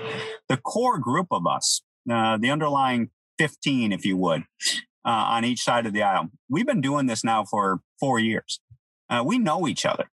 the 0.50 0.58
core 0.58 0.98
group 0.98 1.28
of 1.30 1.46
us, 1.46 1.84
uh, 2.12 2.38
the 2.38 2.50
underlying 2.50 3.12
15, 3.38 3.92
if 3.92 4.06
you 4.06 4.18
would, 4.18 4.44
uh, 5.06 5.10
on 5.10 5.46
each 5.46 5.64
side 5.64 5.86
of 5.86 5.94
the 5.94 6.04
aisle. 6.04 6.30
We've 6.50 6.66
been 6.66 6.82
doing 6.82 7.08
this 7.08 7.24
now 7.24 7.44
for 7.44 7.82
four 8.00 8.20
years. 8.20 8.60
Uh, 9.10 9.24
we 9.26 9.38
know 9.38 9.68
each 9.68 9.86
other. 9.86 10.10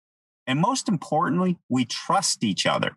And 0.47 0.59
most 0.59 0.89
importantly, 0.89 1.59
we 1.69 1.85
trust 1.85 2.43
each 2.43 2.67
other. 2.67 2.97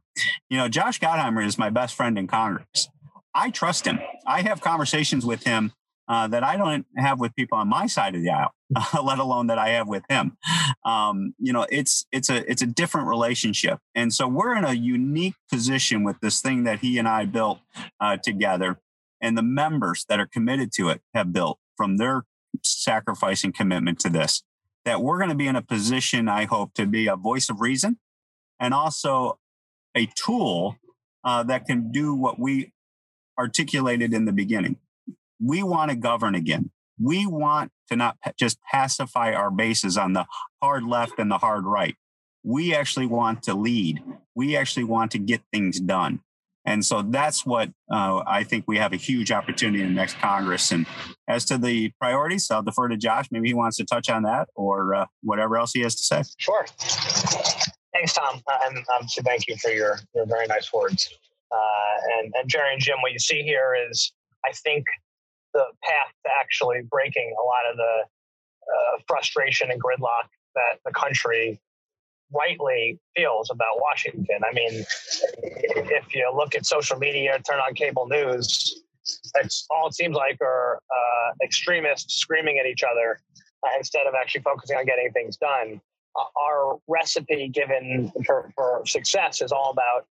You 0.50 0.58
know, 0.58 0.68
Josh 0.68 1.00
Gottheimer 1.00 1.46
is 1.46 1.58
my 1.58 1.70
best 1.70 1.94
friend 1.96 2.18
in 2.18 2.28
Congress. 2.28 2.90
I 3.36 3.50
trust 3.50 3.86
him. 3.86 4.00
I 4.26 4.42
have 4.42 4.62
conversations 4.62 5.26
with 5.26 5.44
him 5.44 5.74
uh, 6.08 6.28
that 6.28 6.44
I 6.44 6.58
don't 6.58 6.86
have 6.98 7.20
with 7.20 7.36
people 7.36 7.58
on 7.58 7.68
my 7.70 7.88
side 7.88 8.16
of 8.16 8.22
the 8.22 8.30
aisle, 8.30 8.54
let 9.04 9.20
alone 9.20 9.48
that 9.48 9.58
I 9.58 9.70
have 9.70 9.88
with 9.88 10.04
him. 10.10 10.38
Um, 10.86 11.34
you 11.40 11.54
know, 11.54 11.66
it's 11.70 12.06
it's 12.12 12.30
a 12.30 12.50
it's 12.50 12.62
a 12.62 12.68
different 12.68 13.08
relationship, 13.08 13.80
and 13.96 14.14
so 14.14 14.28
we're 14.28 14.56
in 14.56 14.66
a 14.66 14.74
unique 14.74 15.36
position 15.50 16.04
with 16.04 16.20
this 16.22 16.42
thing 16.42 16.64
that 16.64 16.80
he 16.80 16.98
and 16.98 17.08
I 17.08 17.26
built 17.26 17.60
uh, 18.00 18.18
together, 18.18 18.80
and 19.22 19.38
the 19.38 19.44
members 19.44 20.06
that 20.10 20.20
are 20.20 20.28
committed 20.28 20.72
to 20.74 20.90
it 20.90 21.02
have 21.14 21.32
built 21.32 21.60
from 21.76 21.98
their 21.98 22.24
sacrifice 22.62 23.44
and 23.44 23.54
commitment 23.54 24.00
to 24.00 24.10
this 24.10 24.44
that 24.86 25.02
we're 25.02 25.18
going 25.18 25.30
to 25.30 25.36
be 25.36 25.48
in 25.48 25.56
a 25.56 25.62
position, 25.62 26.28
I 26.28 26.46
hope, 26.46 26.74
to 26.74 26.86
be 26.86 27.08
a 27.08 27.16
voice 27.16 27.50
of 27.50 27.62
reason 27.62 28.00
and 28.60 28.74
also 28.74 29.40
a 29.96 30.08
tool 30.08 30.78
uh, 31.24 31.44
that 31.44 31.66
can 31.66 31.92
do 31.92 32.14
what 32.14 32.40
we 32.40 32.74
articulated 33.40 34.14
in 34.14 34.26
the 34.26 34.34
beginning. 34.34 34.78
We 35.40 35.64
want 35.64 35.92
to 35.92 35.98
govern 35.98 36.36
again. 36.36 36.72
We 37.00 37.26
want 37.26 37.72
to 37.90 37.96
not 37.96 38.18
just 38.38 38.60
pacify 38.62 39.34
our 39.34 39.52
bases 39.52 39.98
on 39.98 40.14
the 40.14 40.26
hard 40.62 40.84
left 40.84 41.14
and 41.18 41.32
the 41.32 41.38
hard 41.38 41.66
right. 41.66 41.96
We 42.44 42.76
actually 42.76 43.08
want 43.08 43.44
to 43.44 43.54
lead. 43.54 44.04
We 44.36 44.56
actually 44.56 44.84
want 44.84 45.12
to 45.12 45.18
get 45.18 45.42
things 45.52 45.80
done. 45.80 46.22
And 46.66 46.86
so 46.86 47.02
that's 47.02 47.46
what 47.46 47.70
uh, 47.92 48.24
I 48.26 48.44
think 48.44 48.66
we 48.68 48.78
have 48.78 48.94
a 48.94 48.98
huge 48.98 49.32
opportunity 49.32 49.84
in 49.84 49.90
the 49.90 49.94
next 49.94 50.18
Congress. 50.20 50.72
And 50.72 50.86
as 51.28 51.44
to 51.46 51.58
the 51.58 51.92
priorities, 52.00 52.50
I'll 52.50 52.64
defer 52.64 52.88
to 52.88 52.98
Josh. 52.98 53.28
Maybe 53.32 53.50
he 53.50 53.54
wants 53.54 53.78
to 53.78 53.86
touch 53.86 54.10
on 54.10 54.24
that 54.24 54.48
or 54.56 54.96
uh, 54.96 55.06
whatever 55.22 55.58
else 55.58 55.74
he 55.74 55.82
has 55.82 55.96
to 55.96 56.04
say. 56.04 56.24
Sure. 56.38 56.66
Thanks, 57.94 58.14
Tom. 58.14 58.42
And 58.66 58.78
um, 58.78 59.08
thank 59.26 59.48
you 59.48 59.58
for 59.58 59.72
your, 59.72 60.00
your 60.16 60.26
very 60.26 60.48
nice 60.48 60.72
words. 60.74 61.10
Uh, 61.52 62.18
and, 62.20 62.34
and 62.40 62.50
Jerry 62.50 62.74
and 62.74 62.82
Jim, 62.82 62.96
what 63.02 63.12
you 63.12 63.20
see 63.20 63.44
here 63.44 63.76
is, 63.90 64.14
I 64.46 64.52
think, 64.54 64.86
the 65.54 65.66
path 65.84 66.12
to 66.26 66.32
actually 66.42 66.82
breaking 66.90 67.36
a 67.40 67.46
lot 67.46 67.70
of 67.70 67.78
the 67.78 68.04
uh, 68.74 69.00
frustration 69.08 69.70
and 69.70 69.82
gridlock 69.82 70.28
that 70.56 70.80
the 70.86 70.92
country 70.92 71.60
rightly 72.34 73.00
feels 73.16 73.50
about 73.50 73.80
Washington. 73.80 74.40
I 74.44 74.54
mean, 74.54 74.84
if 75.42 76.14
you 76.14 76.32
look 76.36 76.56
at 76.56 76.66
social 76.66 76.98
media, 76.98 77.40
turn 77.48 77.60
on 77.60 77.74
cable 77.74 78.08
news, 78.08 78.84
it's 79.36 79.66
all 79.70 79.88
it 79.88 79.94
seems 79.94 80.16
like 80.16 80.40
are 80.42 80.78
uh, 80.90 81.32
extremists 81.44 82.16
screaming 82.16 82.58
at 82.60 82.66
each 82.66 82.84
other 82.84 83.20
uh, 83.64 83.78
instead 83.78 84.08
of 84.08 84.14
actually 84.20 84.42
focusing 84.42 84.78
on 84.78 84.86
getting 84.86 85.12
things 85.12 85.38
done. 85.38 85.82
Uh, 86.16 86.24
our 86.40 86.80
recipe 86.88 87.50
given 87.50 88.12
for, 88.26 88.52
for 88.56 88.84
success 88.86 89.42
is 89.42 89.52
all 89.52 89.72
about 89.72 90.06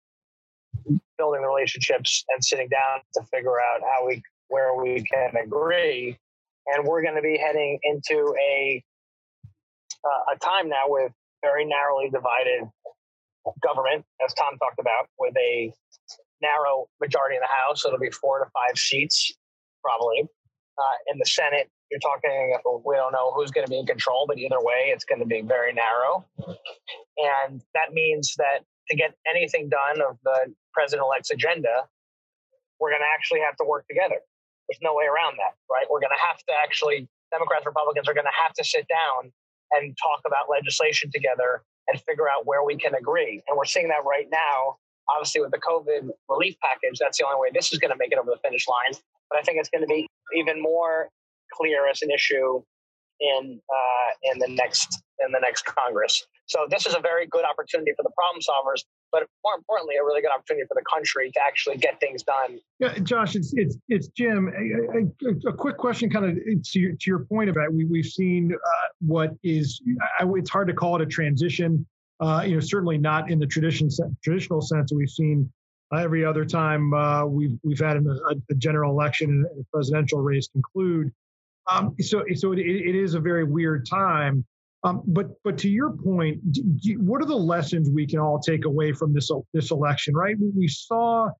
building 1.16 1.42
relationships 1.42 2.24
and 2.30 2.44
sitting 2.44 2.68
down 2.68 3.00
to 3.14 3.22
figure 3.30 3.60
out 3.60 3.80
how 3.82 4.06
we 4.06 4.22
where 4.48 4.74
we 4.74 5.02
can 5.02 5.36
agree. 5.42 6.18
And 6.66 6.86
we're 6.86 7.02
going 7.02 7.16
to 7.16 7.22
be 7.22 7.38
heading 7.38 7.78
into 7.82 8.34
a 8.40 8.82
uh, 10.04 10.34
a 10.34 10.38
time 10.38 10.68
now 10.68 10.84
with 10.86 11.12
very 11.42 11.64
narrowly 11.64 12.10
divided 12.10 12.68
government, 13.62 14.04
as 14.24 14.32
Tom 14.34 14.56
talked 14.58 14.78
about, 14.78 15.06
with 15.18 15.34
a 15.36 15.72
narrow 16.40 16.86
majority 17.00 17.36
in 17.36 17.42
the 17.42 17.52
House. 17.52 17.84
It'll 17.84 17.98
be 17.98 18.10
four 18.10 18.38
to 18.38 18.50
five 18.50 18.78
seats, 18.78 19.32
probably. 19.84 20.22
Uh, 20.78 20.96
in 21.12 21.18
the 21.18 21.26
Senate, 21.26 21.68
you're 21.90 22.00
talking, 22.00 22.56
we 22.86 22.96
don't 22.96 23.12
know 23.12 23.32
who's 23.34 23.50
going 23.50 23.66
to 23.66 23.70
be 23.70 23.78
in 23.78 23.86
control, 23.86 24.24
but 24.26 24.38
either 24.38 24.58
way, 24.60 24.88
it's 24.88 25.04
going 25.04 25.20
to 25.20 25.26
be 25.26 25.42
very 25.42 25.72
narrow. 25.72 26.24
And 27.18 27.60
that 27.74 27.92
means 27.92 28.34
that 28.38 28.64
to 28.88 28.96
get 28.96 29.14
anything 29.28 29.68
done 29.68 30.00
of 30.00 30.16
the 30.24 30.54
president 30.72 31.04
elect's 31.04 31.30
agenda, 31.30 31.84
we're 32.80 32.90
going 32.90 33.02
to 33.02 33.12
actually 33.14 33.40
have 33.40 33.56
to 33.56 33.64
work 33.64 33.86
together. 33.86 34.16
There's 34.68 34.80
no 34.82 34.94
way 34.94 35.04
around 35.04 35.36
that, 35.36 35.54
right? 35.70 35.86
We're 35.90 36.00
going 36.00 36.16
to 36.16 36.26
have 36.26 36.38
to 36.38 36.52
actually, 36.62 37.08
Democrats, 37.30 37.66
Republicans 37.66 38.08
are 38.08 38.14
going 38.14 38.26
to 38.26 38.38
have 38.42 38.54
to 38.54 38.64
sit 38.64 38.88
down 38.88 39.30
and 39.72 39.96
talk 40.02 40.20
about 40.26 40.46
legislation 40.50 41.10
together 41.12 41.62
and 41.88 42.00
figure 42.02 42.28
out 42.28 42.46
where 42.46 42.64
we 42.64 42.76
can 42.76 42.94
agree. 42.94 43.42
And 43.48 43.56
we're 43.56 43.64
seeing 43.64 43.88
that 43.88 44.04
right 44.06 44.28
now. 44.30 44.76
Obviously, 45.08 45.40
with 45.40 45.50
the 45.50 45.58
COVID 45.58 46.08
relief 46.28 46.56
package, 46.62 46.98
that's 47.00 47.18
the 47.18 47.26
only 47.26 47.40
way 47.40 47.48
this 47.52 47.72
is 47.72 47.78
going 47.78 47.90
to 47.90 47.96
make 47.98 48.12
it 48.12 48.18
over 48.18 48.30
the 48.30 48.38
finish 48.42 48.68
line. 48.68 48.92
But 49.30 49.40
I 49.40 49.42
think 49.42 49.58
it's 49.58 49.68
going 49.68 49.82
to 49.82 49.88
be 49.88 50.06
even 50.36 50.62
more 50.62 51.08
clear 51.52 51.88
as 51.88 52.02
an 52.02 52.10
issue 52.10 52.62
in 53.20 53.60
uh, 53.68 54.10
in 54.32 54.38
the 54.38 54.48
next 54.48 55.02
in 55.24 55.32
the 55.32 55.40
next 55.40 55.64
Congress. 55.64 56.26
So 56.46 56.66
this 56.68 56.86
is 56.86 56.94
a 56.94 57.00
very 57.00 57.26
good 57.26 57.44
opportunity 57.44 57.92
for 57.96 58.02
the 58.02 58.12
problem 58.16 58.42
solvers 58.42 58.82
but 59.12 59.26
more 59.44 59.54
importantly, 59.56 59.96
a 59.96 60.04
really 60.04 60.22
good 60.22 60.32
opportunity 60.34 60.66
for 60.66 60.74
the 60.74 60.84
country 60.90 61.30
to 61.30 61.40
actually 61.46 61.76
get 61.76 62.00
things 62.00 62.22
done. 62.22 62.58
Yeah, 62.80 62.98
Josh, 62.98 63.36
it's 63.36 63.52
it's 63.54 63.76
it's 63.88 64.08
Jim. 64.08 64.48
A, 64.48 65.28
a, 65.28 65.50
a 65.50 65.52
quick 65.52 65.76
question, 65.76 66.10
kind 66.10 66.24
of 66.24 66.36
to 66.36 66.80
your, 66.80 66.92
to 66.92 67.04
your 67.06 67.18
point 67.26 67.50
about 67.50 67.72
we 67.72 67.84
we've 67.84 68.06
seen 68.06 68.52
uh, 68.52 68.88
what 69.00 69.32
is 69.44 69.80
I, 70.18 70.26
it's 70.34 70.50
hard 70.50 70.66
to 70.68 70.74
call 70.74 70.96
it 70.96 71.02
a 71.02 71.06
transition. 71.06 71.86
Uh, 72.20 72.42
you 72.46 72.54
know, 72.54 72.60
certainly 72.60 72.98
not 72.98 73.30
in 73.30 73.38
the 73.38 73.46
tradition 73.46 73.88
traditional 74.24 74.62
sense 74.62 74.90
that 74.90 74.96
we've 74.96 75.10
seen 75.10 75.52
uh, 75.94 75.98
every 75.98 76.24
other 76.24 76.44
time 76.44 76.94
uh, 76.94 77.26
we've 77.26 77.58
we've 77.62 77.80
had 77.80 77.98
a, 77.98 78.00
a, 78.50 78.54
general 78.54 78.92
election 78.92 79.30
and 79.30 79.60
a 79.60 79.64
presidential 79.72 80.20
race 80.20 80.48
conclude. 80.48 81.12
Um, 81.70 81.94
so 82.00 82.24
so 82.34 82.52
it, 82.52 82.60
it 82.60 82.94
is 82.94 83.14
a 83.14 83.20
very 83.20 83.44
weird 83.44 83.86
time. 83.86 84.44
Um, 84.84 85.02
but 85.06 85.30
but 85.44 85.58
to 85.58 85.68
your 85.68 85.90
point, 85.90 86.40
do, 86.52 87.00
what 87.00 87.22
are 87.22 87.26
the 87.26 87.36
lessons 87.36 87.88
we 87.88 88.06
can 88.06 88.18
all 88.18 88.40
take 88.40 88.64
away 88.64 88.92
from 88.92 89.14
this 89.14 89.30
this 89.52 89.70
election? 89.70 90.14
Right, 90.14 90.36
we, 90.38 90.50
we 90.56 90.68
saw 90.68 91.30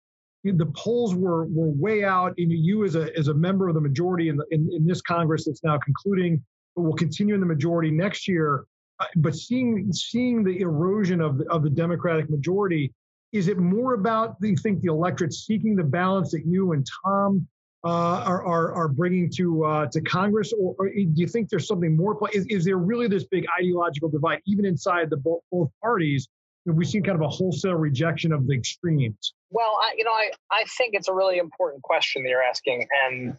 the 0.45 0.73
polls 0.77 1.15
were 1.15 1.47
were 1.47 1.71
way 1.71 2.05
out. 2.05 2.35
And 2.39 2.53
you 2.53 2.85
as 2.85 2.95
a 2.95 3.17
as 3.19 3.29
a 3.29 3.35
member 3.35 3.69
of 3.69 3.75
the 3.75 3.81
majority 3.81 4.29
in, 4.29 4.37
the, 4.37 4.47
in, 4.51 4.69
in 4.73 4.87
this 4.87 5.01
Congress 5.01 5.45
that's 5.47 5.65
now 5.65 5.79
concluding, 5.79 6.43
but 6.77 6.83
will 6.83 6.95
continue 6.95 7.35
in 7.35 7.41
the 7.41 7.47
majority 7.47 7.91
next 7.91 8.29
year. 8.29 8.65
Uh, 9.01 9.07
but 9.17 9.35
seeing 9.35 9.93
seeing 9.93 10.45
the 10.45 10.61
erosion 10.61 11.21
of 11.21 11.39
the, 11.39 11.51
of 11.51 11.63
the 11.63 11.71
Democratic 11.71 12.31
majority, 12.31 12.93
is 13.33 13.49
it 13.49 13.59
more 13.59 13.95
about 13.95 14.41
do 14.41 14.49
you 14.49 14.57
think 14.57 14.81
the 14.83 14.91
electorate 14.91 15.33
seeking 15.33 15.75
the 15.75 15.85
balance 15.85 16.31
that 16.31 16.45
you 16.47 16.73
and 16.73 16.87
Tom 17.05 17.47
uh, 17.85 18.23
are, 18.25 18.45
are, 18.45 18.73
are 18.75 18.89
bringing 18.89 19.29
to 19.31 19.65
uh, 19.65 19.87
to 19.87 20.01
Congress, 20.01 20.53
or, 20.53 20.75
or, 20.79 20.89
do 20.89 21.11
you 21.15 21.27
think 21.27 21.49
there's 21.49 21.67
something 21.67 21.97
more? 21.97 22.17
Is, 22.33 22.47
is 22.47 22.65
there 22.65 22.77
really 22.77 23.09
this 23.09 23.25
big 23.25 23.45
ideological 23.59 24.09
divide, 24.09 24.41
even 24.47 24.65
inside 24.65 25.11
the 25.11 25.17
both, 25.17 25.41
both 25.51 25.71
parties, 25.83 26.29
we've 26.65 26.89
seen 26.89 27.03
kind 27.03 27.17
of 27.17 27.23
a 27.23 27.29
wholesale 27.29 27.75
rejection 27.75 28.33
of 28.33 28.47
the 28.47 28.55
extremes. 28.55 29.35
Well, 29.51 29.79
I, 29.83 29.95
you 29.97 30.05
know, 30.05 30.13
I, 30.13 30.31
I 30.51 30.65
think 30.79 30.95
it's 30.95 31.09
a 31.09 31.13
really 31.13 31.39
important 31.39 31.83
question 31.83 32.23
that 32.23 32.29
you're 32.29 32.43
asking. 32.43 32.87
And 33.05 33.37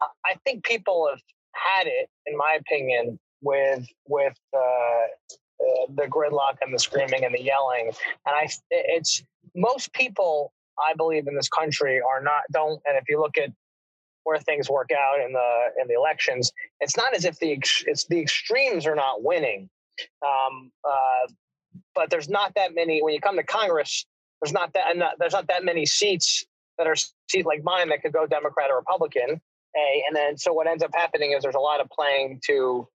I 0.00 0.34
think 0.44 0.64
people 0.64 1.08
have 1.10 1.20
had 1.54 1.86
it, 1.86 2.08
in 2.26 2.36
my 2.36 2.58
opinion, 2.60 3.18
with 3.42 3.86
with 4.08 4.36
uh, 4.54 4.58
uh, 4.58 5.86
the 5.94 6.06
gridlock 6.08 6.56
and 6.62 6.72
the 6.72 6.78
screaming 6.78 7.24
and 7.24 7.34
the 7.34 7.42
yelling. 7.42 7.88
And 8.26 8.34
I, 8.34 8.48
it's 8.70 9.22
most 9.54 9.92
people, 9.92 10.52
I 10.78 10.94
believe, 10.94 11.26
in 11.26 11.34
this 11.34 11.48
country 11.48 12.00
are 12.00 12.22
not 12.22 12.42
don't. 12.52 12.80
And 12.86 12.96
if 12.96 13.04
you 13.08 13.20
look 13.20 13.38
at 13.38 13.50
where 14.24 14.38
things 14.38 14.70
work 14.70 14.90
out 14.92 15.20
in 15.20 15.32
the 15.32 15.80
in 15.80 15.88
the 15.88 15.94
elections, 15.94 16.52
it's 16.80 16.96
not 16.96 17.14
as 17.14 17.24
if 17.24 17.38
the 17.38 17.52
it's 17.86 18.04
the 18.06 18.20
extremes 18.20 18.86
are 18.86 18.94
not 18.94 19.22
winning. 19.22 19.68
Um, 20.22 20.72
uh, 20.84 21.32
but 21.94 22.10
there's 22.10 22.28
not 22.28 22.54
that 22.54 22.74
many 22.74 23.02
when 23.02 23.14
you 23.14 23.20
come 23.20 23.36
to 23.36 23.42
Congress. 23.42 24.06
There's 24.40 24.52
not 24.52 24.72
that 24.74 24.96
not, 24.96 25.14
there's 25.18 25.32
not 25.32 25.48
that 25.48 25.64
many 25.64 25.86
seats 25.86 26.44
that 26.78 26.86
are 26.86 26.96
seats 26.96 27.46
like 27.46 27.62
mine 27.62 27.88
that 27.90 28.02
could 28.02 28.12
go 28.12 28.26
Democrat 28.26 28.70
or 28.70 28.76
Republican. 28.76 29.40
A 29.76 30.02
and 30.06 30.14
then 30.14 30.36
so 30.36 30.52
what 30.52 30.66
ends 30.66 30.82
up 30.82 30.90
happening 30.94 31.32
is 31.32 31.42
there's 31.42 31.54
a 31.54 31.60
lot 31.60 31.80
of 31.80 31.88
playing 31.90 32.40
to 32.46 32.88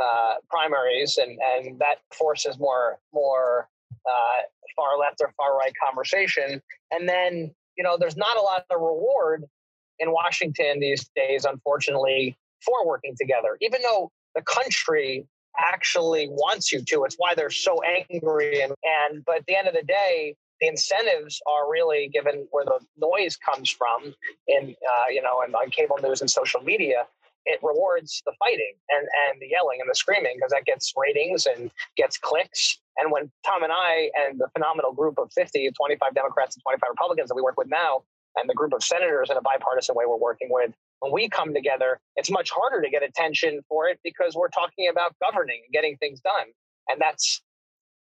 uh, 0.00 0.34
primaries, 0.48 1.18
and 1.18 1.38
and 1.56 1.78
that 1.78 1.98
forces 2.12 2.58
more 2.58 2.98
more 3.12 3.68
uh, 4.08 4.42
far 4.74 4.98
left 4.98 5.20
or 5.20 5.32
far 5.36 5.56
right 5.56 5.72
conversation. 5.82 6.60
And 6.90 7.08
then 7.08 7.54
you 7.76 7.84
know 7.84 7.96
there's 7.98 8.16
not 8.16 8.36
a 8.36 8.42
lot 8.42 8.64
of 8.70 8.80
reward 8.80 9.44
in 9.98 10.12
Washington 10.12 10.80
these 10.80 11.08
days, 11.16 11.44
unfortunately, 11.44 12.36
for 12.64 12.86
working 12.86 13.14
together. 13.18 13.56
Even 13.60 13.82
though 13.82 14.10
the 14.34 14.42
country 14.42 15.26
actually 15.58 16.28
wants 16.28 16.72
you 16.72 16.82
to, 16.86 17.04
it's 17.04 17.16
why 17.16 17.34
they're 17.34 17.50
so 17.50 17.80
angry. 17.82 18.60
And, 18.60 18.74
and 18.82 19.24
but 19.24 19.36
at 19.36 19.46
the 19.46 19.56
end 19.56 19.68
of 19.68 19.74
the 19.74 19.82
day, 19.82 20.36
the 20.60 20.68
incentives 20.68 21.40
are 21.46 21.70
really 21.70 22.08
given 22.12 22.46
where 22.50 22.64
the 22.64 22.78
noise 22.96 23.36
comes 23.36 23.70
from 23.70 24.14
in 24.48 24.70
uh, 24.70 25.04
you 25.10 25.22
know 25.22 25.42
and 25.42 25.54
on 25.54 25.70
cable 25.70 25.98
news 26.02 26.20
and 26.20 26.30
social 26.30 26.60
media 26.60 27.06
it 27.46 27.60
rewards 27.62 28.22
the 28.26 28.32
fighting 28.38 28.74
and, 28.90 29.08
and 29.28 29.40
the 29.40 29.48
yelling 29.48 29.78
and 29.80 29.88
the 29.88 29.94
screaming 29.94 30.34
because 30.36 30.50
that 30.50 30.64
gets 30.64 30.92
ratings 30.96 31.46
and 31.46 31.70
gets 31.96 32.18
clicks. 32.18 32.78
And 32.98 33.12
when 33.12 33.30
Tom 33.46 33.62
and 33.62 33.72
I 33.72 34.10
and 34.14 34.38
the 34.38 34.48
phenomenal 34.52 34.92
group 34.92 35.18
of 35.18 35.32
50, 35.32 35.70
25 35.70 36.14
Democrats 36.14 36.56
and 36.56 36.62
25 36.62 36.90
Republicans 36.90 37.28
that 37.28 37.34
we 37.34 37.42
work 37.42 37.56
with 37.56 37.68
now, 37.68 38.02
and 38.36 38.48
the 38.50 38.54
group 38.54 38.74
of 38.74 38.82
senators 38.82 39.30
in 39.30 39.36
a 39.36 39.40
bipartisan 39.40 39.94
way 39.94 40.04
we're 40.06 40.18
working 40.18 40.48
with, 40.50 40.72
when 41.00 41.12
we 41.12 41.28
come 41.28 41.54
together, 41.54 41.98
it's 42.16 42.30
much 42.30 42.50
harder 42.50 42.82
to 42.82 42.90
get 42.90 43.02
attention 43.02 43.60
for 43.68 43.88
it 43.88 43.98
because 44.04 44.34
we're 44.34 44.48
talking 44.48 44.88
about 44.90 45.14
governing 45.20 45.62
and 45.64 45.72
getting 45.72 45.96
things 45.96 46.20
done. 46.20 46.46
And 46.88 47.00
that's, 47.00 47.42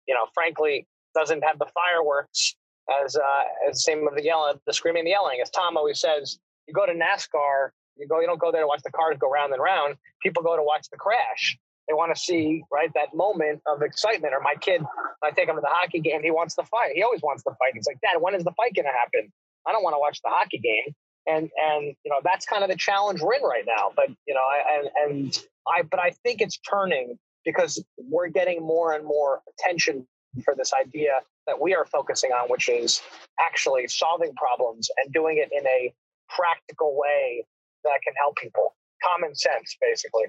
you 0.08 0.14
know, 0.14 0.26
frankly, 0.34 0.86
doesn't 1.14 1.44
have 1.44 1.60
the 1.60 1.68
fireworks 1.74 2.56
as 3.04 3.16
uh, 3.16 3.70
as 3.70 3.84
same 3.84 4.08
of 4.08 4.16
the 4.16 4.24
yelling, 4.24 4.60
the 4.68 4.74
screaming, 4.74 5.06
the 5.06 5.12
yelling. 5.12 5.40
As 5.42 5.50
Tom 5.50 5.78
always 5.78 6.00
says, 6.00 6.38
you 6.68 6.74
go 6.74 6.86
to 6.86 6.94
NASCAR, 6.94 7.70
you 7.98 8.08
go, 8.08 8.20
you 8.20 8.28
don't 8.28 8.40
go 8.40 8.52
there 8.52 8.62
to 8.62 8.68
watch 8.68 8.82
the 8.84 8.92
cars 8.92 9.18
go 9.20 9.30
round 9.30 9.54
and 9.54 9.62
round. 9.62 9.96
People 10.22 10.44
go 10.44 10.56
to 10.56 10.64
watch 10.64 10.88
the 10.92 10.98
crash. 10.98 11.58
They 11.88 11.94
want 11.94 12.16
to 12.16 12.20
see 12.20 12.64
right 12.72 12.92
that 12.96 13.14
moment 13.14 13.62
of 13.68 13.82
excitement. 13.82 14.34
Or 14.34 14.42
my 14.42 14.56
kid, 14.60 14.82
I 15.24 15.32
take 15.32 15.48
him 15.48 15.56
to 15.56 15.62
the 15.62 15.70
hockey 15.70 16.00
game. 16.00 16.24
He 16.24 16.32
wants 16.32 16.56
the 16.56 16.64
fight. 16.64 16.94
He 16.96 17.04
always 17.04 17.22
wants 17.22 17.44
the 17.44 17.52
fight. 17.52 17.74
He's 17.76 17.88
like, 17.88 18.02
Dad, 18.02 18.20
when 18.20 18.34
is 18.34 18.44
the 18.44 18.54
fight 18.58 18.74
going 18.74 18.86
to 18.86 18.92
happen? 18.92 19.32
I 19.68 19.72
don't 19.72 19.84
want 19.84 19.94
to 19.94 20.00
watch 20.00 20.20
the 20.24 20.30
hockey 20.30 20.60
game. 20.60 20.94
And 21.28 21.50
and 21.58 21.96
you 22.04 22.12
know 22.12 22.20
that's 22.24 22.46
kind 22.46 22.64
of 22.64 22.70
the 22.70 22.76
challenge 22.76 23.22
we're 23.22 23.34
in 23.34 23.42
right 23.42 23.66
now. 23.66 23.92
But 23.96 24.10
you 24.28 24.34
know, 24.36 24.42
I, 24.42 24.78
and 24.78 24.90
and 25.04 25.40
I 25.68 25.82
but 25.82 26.00
I 26.00 26.12
think 26.24 26.40
it's 26.40 26.60
turning 26.60 27.18
because 27.44 27.84
we're 27.98 28.28
getting 28.28 28.62
more 28.62 28.94
and 28.94 29.04
more 29.06 29.42
attention 29.50 30.06
for 30.44 30.54
this 30.56 30.72
idea 30.74 31.22
that 31.48 31.60
we 31.60 31.74
are 31.74 31.86
focusing 31.86 32.32
on, 32.32 32.50
which 32.50 32.70
is 32.70 33.02
actually 33.40 33.88
solving 33.88 34.34
problems 34.36 34.90
and 34.98 35.14
doing 35.14 35.38
it 35.38 35.50
in 35.52 35.66
a 35.66 35.94
practical 36.30 36.96
way 36.96 37.46
that 37.86 38.00
can 38.04 38.14
help 38.22 38.36
people. 38.38 38.76
Common 39.04 39.34
sense, 39.36 39.78
basically. 39.80 40.26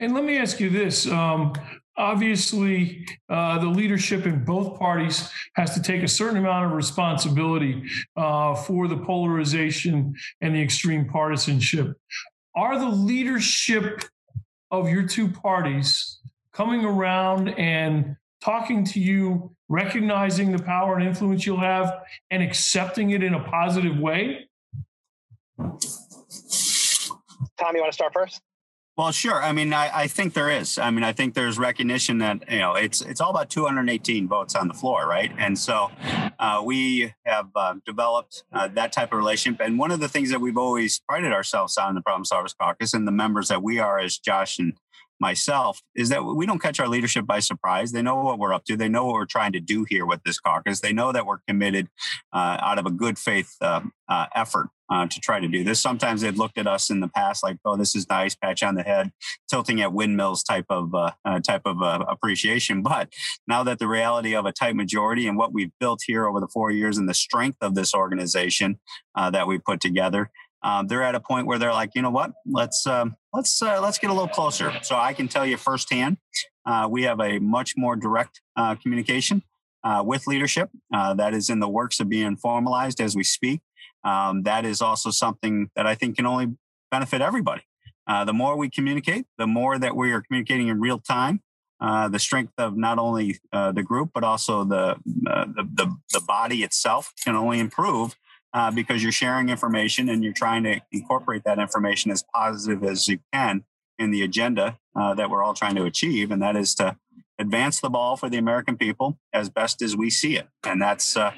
And 0.00 0.14
let 0.14 0.24
me 0.24 0.38
ask 0.38 0.60
you 0.60 0.70
this. 0.70 1.06
Um, 1.06 1.52
obviously, 1.96 3.06
uh, 3.28 3.58
the 3.58 3.66
leadership 3.66 4.26
in 4.26 4.44
both 4.44 4.78
parties 4.78 5.28
has 5.56 5.74
to 5.74 5.82
take 5.82 6.02
a 6.02 6.08
certain 6.08 6.38
amount 6.38 6.66
of 6.66 6.72
responsibility 6.72 7.82
uh, 8.16 8.54
for 8.54 8.88
the 8.88 8.96
polarization 8.96 10.14
and 10.40 10.54
the 10.54 10.62
extreme 10.62 11.08
partisanship. 11.08 11.96
Are 12.56 12.78
the 12.78 12.88
leadership 12.88 14.04
of 14.70 14.88
your 14.88 15.06
two 15.06 15.28
parties 15.28 16.20
coming 16.52 16.84
around 16.84 17.48
and 17.50 18.16
talking 18.40 18.84
to 18.84 19.00
you, 19.00 19.54
recognizing 19.68 20.52
the 20.52 20.62
power 20.62 20.96
and 20.98 21.06
influence 21.06 21.46
you'll 21.46 21.58
have, 21.58 22.02
and 22.30 22.42
accepting 22.42 23.10
it 23.10 23.22
in 23.22 23.34
a 23.34 23.42
positive 23.44 23.98
way? 23.98 24.48
Tom, 27.58 27.74
you 27.74 27.80
want 27.80 27.92
to 27.92 27.94
start 27.94 28.12
first? 28.12 28.40
Well, 28.96 29.10
sure. 29.10 29.42
I 29.42 29.50
mean, 29.50 29.72
I, 29.72 29.90
I, 29.92 30.06
think 30.06 30.34
there 30.34 30.48
is. 30.48 30.78
I 30.78 30.92
mean, 30.92 31.02
I 31.02 31.10
think 31.12 31.34
there's 31.34 31.58
recognition 31.58 32.18
that 32.18 32.48
you 32.48 32.60
know 32.60 32.74
it's 32.74 33.00
it's 33.00 33.20
all 33.20 33.30
about 33.30 33.50
218 33.50 34.28
votes 34.28 34.54
on 34.54 34.68
the 34.68 34.74
floor, 34.74 35.08
right? 35.08 35.32
And 35.36 35.58
so 35.58 35.90
uh, 36.38 36.62
we 36.64 37.12
have 37.24 37.48
uh, 37.56 37.74
developed 37.84 38.44
uh, 38.52 38.68
that 38.68 38.92
type 38.92 39.12
of 39.12 39.18
relationship. 39.18 39.60
And 39.60 39.80
one 39.80 39.90
of 39.90 39.98
the 39.98 40.08
things 40.08 40.30
that 40.30 40.40
we've 40.40 40.56
always 40.56 41.00
prided 41.08 41.32
ourselves 41.32 41.76
on 41.76 41.96
the 41.96 42.02
Problem 42.02 42.22
Solvers 42.22 42.56
Caucus 42.56 42.94
and 42.94 43.04
the 43.04 43.12
members 43.12 43.48
that 43.48 43.64
we 43.64 43.80
are, 43.80 43.98
as 43.98 44.16
Josh 44.16 44.60
and 44.60 44.74
myself 45.20 45.80
is 45.94 46.08
that 46.08 46.24
we 46.24 46.46
don't 46.46 46.60
catch 46.60 46.80
our 46.80 46.88
leadership 46.88 47.26
by 47.26 47.40
surprise. 47.40 47.92
They 47.92 48.02
know 48.02 48.16
what 48.16 48.38
we're 48.38 48.52
up 48.52 48.64
to. 48.66 48.76
They 48.76 48.88
know 48.88 49.06
what 49.06 49.14
we're 49.14 49.26
trying 49.26 49.52
to 49.52 49.60
do 49.60 49.86
here 49.88 50.06
with 50.06 50.22
this 50.24 50.38
caucus. 50.38 50.80
They 50.80 50.92
know 50.92 51.12
that 51.12 51.26
we're 51.26 51.38
committed 51.48 51.88
uh, 52.32 52.58
out 52.60 52.78
of 52.78 52.86
a 52.86 52.90
good 52.90 53.18
faith 53.18 53.54
uh, 53.60 53.80
uh, 54.08 54.26
effort 54.34 54.68
uh, 54.90 55.06
to 55.06 55.20
try 55.20 55.40
to 55.40 55.48
do 55.48 55.64
this. 55.64 55.80
Sometimes 55.80 56.20
they've 56.20 56.36
looked 56.36 56.58
at 56.58 56.66
us 56.66 56.90
in 56.90 57.00
the 57.00 57.08
past 57.08 57.42
like, 57.42 57.56
"Oh, 57.64 57.76
this 57.76 57.94
is 57.94 58.08
nice, 58.08 58.34
patch 58.34 58.62
on 58.62 58.74
the 58.74 58.82
head, 58.82 59.12
tilting 59.48 59.80
at 59.80 59.92
windmills 59.92 60.42
type 60.42 60.66
of 60.68 60.94
uh, 60.94 61.12
uh, 61.24 61.40
type 61.40 61.62
of 61.64 61.78
appreciation." 62.08 62.82
But 62.82 63.12
now 63.46 63.62
that 63.64 63.78
the 63.78 63.88
reality 63.88 64.34
of 64.34 64.46
a 64.46 64.52
tight 64.52 64.76
majority 64.76 65.26
and 65.26 65.38
what 65.38 65.52
we've 65.52 65.72
built 65.80 66.00
here 66.06 66.26
over 66.26 66.40
the 66.40 66.48
four 66.48 66.70
years 66.70 66.98
and 66.98 67.08
the 67.08 67.14
strength 67.14 67.58
of 67.60 67.74
this 67.74 67.94
organization 67.94 68.78
that 69.16 69.46
we 69.46 69.58
put 69.58 69.80
together, 69.80 70.30
they're 70.86 71.02
at 71.02 71.14
a 71.14 71.20
point 71.20 71.46
where 71.46 71.58
they're 71.58 71.72
like, 71.72 71.90
you 71.94 72.02
know 72.02 72.10
what? 72.10 72.32
Let's 72.46 72.86
um, 72.86 73.16
let's 73.34 73.60
uh, 73.60 73.80
let's 73.82 73.98
get 73.98 74.10
a 74.10 74.12
little 74.12 74.28
closer. 74.28 74.72
So 74.82 74.96
I 74.96 75.12
can 75.12 75.28
tell 75.28 75.44
you 75.44 75.56
firsthand, 75.56 76.18
uh, 76.64 76.86
we 76.90 77.02
have 77.02 77.20
a 77.20 77.38
much 77.38 77.76
more 77.76 77.96
direct 77.96 78.40
uh, 78.56 78.76
communication 78.76 79.42
uh, 79.82 80.02
with 80.06 80.26
leadership 80.26 80.70
uh, 80.94 81.14
that 81.14 81.34
is 81.34 81.50
in 81.50 81.60
the 81.60 81.68
works 81.68 82.00
of 82.00 82.08
being 82.08 82.36
formalized 82.36 83.00
as 83.00 83.16
we 83.16 83.24
speak. 83.24 83.60
Um, 84.04 84.42
that 84.42 84.64
is 84.64 84.80
also 84.80 85.10
something 85.10 85.70
that 85.76 85.86
I 85.86 85.94
think 85.94 86.16
can 86.16 86.26
only 86.26 86.56
benefit 86.90 87.20
everybody. 87.20 87.62
Uh, 88.06 88.24
the 88.24 88.34
more 88.34 88.56
we 88.56 88.68
communicate, 88.68 89.26
the 89.38 89.46
more 89.46 89.78
that 89.78 89.96
we 89.96 90.12
are 90.12 90.20
communicating 90.20 90.68
in 90.68 90.80
real 90.80 90.98
time. 90.98 91.40
the 91.80 92.18
strength 92.18 92.52
of 92.58 92.76
not 92.76 92.98
only 92.98 93.38
the 93.52 93.82
group 93.82 94.10
but 94.14 94.24
also 94.24 94.64
the, 94.64 94.96
the 95.04 95.66
the 95.80 95.86
the 96.14 96.20
body 96.20 96.62
itself 96.62 97.12
can 97.24 97.34
only 97.34 97.58
improve 97.58 98.16
uh, 98.54 98.70
because 98.70 99.02
you're 99.02 99.12
sharing 99.12 99.48
information 99.48 100.08
and 100.08 100.22
you're 100.22 100.32
trying 100.32 100.62
to 100.62 100.80
incorporate 100.92 101.42
that 101.44 101.58
information 101.58 102.10
as 102.10 102.24
positive 102.34 102.84
as 102.84 103.08
you 103.08 103.18
can 103.32 103.64
in 103.98 104.12
the 104.12 104.22
agenda 104.22 104.78
uh, 104.96 105.12
that 105.14 105.28
we're 105.28 105.42
all 105.42 105.54
trying 105.54 105.74
to 105.74 105.84
achieve, 105.84 106.30
and 106.30 106.40
that 106.40 106.56
is 106.56 106.74
to 106.76 106.96
advance 107.38 107.80
the 107.80 107.90
ball 107.90 108.16
for 108.16 108.28
the 108.28 108.38
American 108.38 108.76
people 108.76 109.18
as 109.32 109.50
best 109.50 109.82
as 109.82 109.96
we 109.96 110.08
see 110.08 110.36
it. 110.36 110.48
And 110.64 110.80
that's 110.80 111.16
uh, 111.16 111.32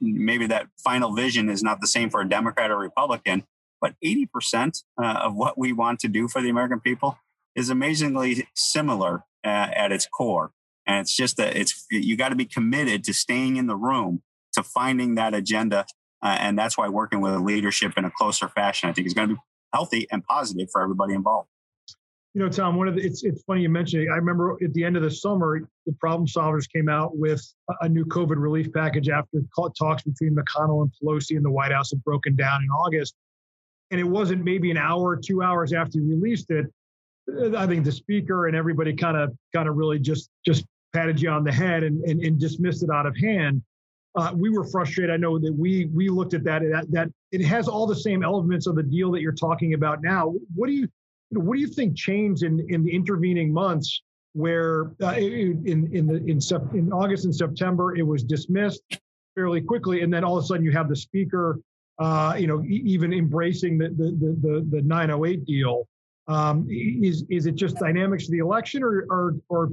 maybe 0.00 0.46
that 0.48 0.66
final 0.82 1.14
vision 1.14 1.48
is 1.48 1.62
not 1.62 1.80
the 1.80 1.86
same 1.86 2.10
for 2.10 2.20
a 2.20 2.28
Democrat 2.28 2.70
or 2.70 2.78
Republican, 2.78 3.44
but 3.80 3.94
80% 4.04 4.82
uh, 5.00 5.06
of 5.22 5.36
what 5.36 5.56
we 5.56 5.72
want 5.72 6.00
to 6.00 6.08
do 6.08 6.26
for 6.26 6.42
the 6.42 6.48
American 6.48 6.80
people 6.80 7.16
is 7.54 7.70
amazingly 7.70 8.48
similar 8.54 9.24
uh, 9.44 9.68
at 9.74 9.92
its 9.92 10.06
core. 10.06 10.50
And 10.86 10.98
it's 10.98 11.14
just 11.14 11.36
that 11.36 11.56
it's 11.56 11.86
you 11.90 12.16
got 12.16 12.30
to 12.30 12.36
be 12.36 12.44
committed 12.44 13.04
to 13.04 13.14
staying 13.14 13.56
in 13.56 13.66
the 13.66 13.76
room 13.76 14.22
to 14.52 14.62
finding 14.64 15.14
that 15.14 15.34
agenda 15.34 15.86
uh, 16.22 16.36
and 16.38 16.58
that's 16.58 16.76
why 16.76 16.88
working 16.88 17.20
with 17.20 17.34
leadership 17.36 17.94
in 17.96 18.04
a 18.04 18.10
closer 18.10 18.48
fashion, 18.48 18.88
I 18.88 18.92
think, 18.92 19.06
is 19.06 19.14
going 19.14 19.28
to 19.28 19.34
be 19.34 19.40
healthy 19.72 20.06
and 20.10 20.24
positive 20.24 20.68
for 20.70 20.82
everybody 20.82 21.14
involved. 21.14 21.48
You 22.34 22.42
know, 22.42 22.48
Tom, 22.48 22.76
one 22.76 22.86
of 22.86 22.94
the, 22.94 23.00
it's 23.00 23.24
it's 23.24 23.42
funny 23.42 23.62
you 23.62 23.68
mentioned 23.68 24.04
it. 24.04 24.08
I 24.08 24.14
remember 24.14 24.56
at 24.62 24.72
the 24.72 24.84
end 24.84 24.96
of 24.96 25.02
the 25.02 25.10
summer, 25.10 25.60
the 25.84 25.92
problem 25.94 26.28
solvers 26.28 26.70
came 26.70 26.88
out 26.88 27.16
with 27.16 27.44
a 27.80 27.88
new 27.88 28.04
COVID 28.04 28.36
relief 28.36 28.72
package 28.72 29.08
after 29.08 29.42
talks 29.76 30.02
between 30.04 30.36
McConnell 30.36 30.82
and 30.82 30.92
Pelosi 31.02 31.36
and 31.36 31.44
the 31.44 31.50
White 31.50 31.72
House 31.72 31.90
had 31.90 32.04
broken 32.04 32.36
down 32.36 32.62
in 32.62 32.70
August. 32.70 33.16
And 33.90 33.98
it 33.98 34.04
wasn't 34.04 34.44
maybe 34.44 34.70
an 34.70 34.76
hour 34.76 35.08
or 35.08 35.16
two 35.16 35.42
hours 35.42 35.72
after 35.72 35.98
you 35.98 36.08
released 36.08 36.50
it. 36.50 36.66
I 37.56 37.66
think 37.66 37.84
the 37.84 37.90
speaker 37.92 38.46
and 38.46 38.54
everybody 38.54 38.94
kind 38.94 39.16
of 39.16 39.36
kind 39.52 39.68
of 39.68 39.76
really 39.76 39.98
just 39.98 40.30
just 40.46 40.64
patted 40.92 41.20
you 41.20 41.30
on 41.30 41.42
the 41.42 41.52
head 41.52 41.82
and, 41.82 42.00
and, 42.04 42.20
and 42.22 42.38
dismissed 42.38 42.84
it 42.84 42.90
out 42.90 43.06
of 43.06 43.16
hand 43.16 43.62
uh, 44.16 44.32
we 44.34 44.50
were 44.50 44.64
frustrated. 44.64 45.10
I 45.12 45.16
know 45.16 45.38
that 45.38 45.54
we 45.56 45.86
we 45.86 46.08
looked 46.08 46.34
at 46.34 46.44
that, 46.44 46.62
that 46.62 46.90
that 46.90 47.08
it 47.32 47.44
has 47.44 47.68
all 47.68 47.86
the 47.86 47.94
same 47.94 48.22
elements 48.22 48.66
of 48.66 48.74
the 48.74 48.82
deal 48.82 49.10
that 49.12 49.20
you're 49.20 49.32
talking 49.32 49.74
about 49.74 50.02
now. 50.02 50.34
What 50.54 50.66
do 50.66 50.72
you 50.72 50.88
what 51.30 51.54
do 51.54 51.60
you 51.60 51.68
think 51.68 51.96
changed 51.96 52.42
in 52.42 52.66
in 52.68 52.84
the 52.84 52.94
intervening 52.94 53.52
months 53.52 54.02
where 54.32 54.92
uh, 55.02 55.14
in 55.16 55.88
in 55.92 56.06
the 56.06 56.16
in, 56.26 56.40
in 56.78 56.92
August 56.92 57.24
and 57.24 57.34
September 57.34 57.96
it 57.96 58.02
was 58.02 58.24
dismissed 58.24 58.82
fairly 59.34 59.60
quickly, 59.60 60.02
and 60.02 60.12
then 60.12 60.24
all 60.24 60.36
of 60.36 60.44
a 60.44 60.46
sudden 60.46 60.64
you 60.64 60.72
have 60.72 60.88
the 60.88 60.96
speaker, 60.96 61.60
uh, 61.98 62.34
you 62.36 62.46
know, 62.46 62.64
even 62.64 63.12
embracing 63.12 63.78
the 63.78 63.88
the 63.90 64.36
the, 64.42 64.66
the 64.70 64.82
908 64.82 65.44
deal. 65.44 65.86
Um, 66.26 66.66
is 66.68 67.24
is 67.30 67.46
it 67.46 67.54
just 67.54 67.76
dynamics 67.76 68.24
of 68.24 68.32
the 68.32 68.38
election, 68.38 68.82
or 68.82 69.06
or 69.08 69.36
or 69.48 69.70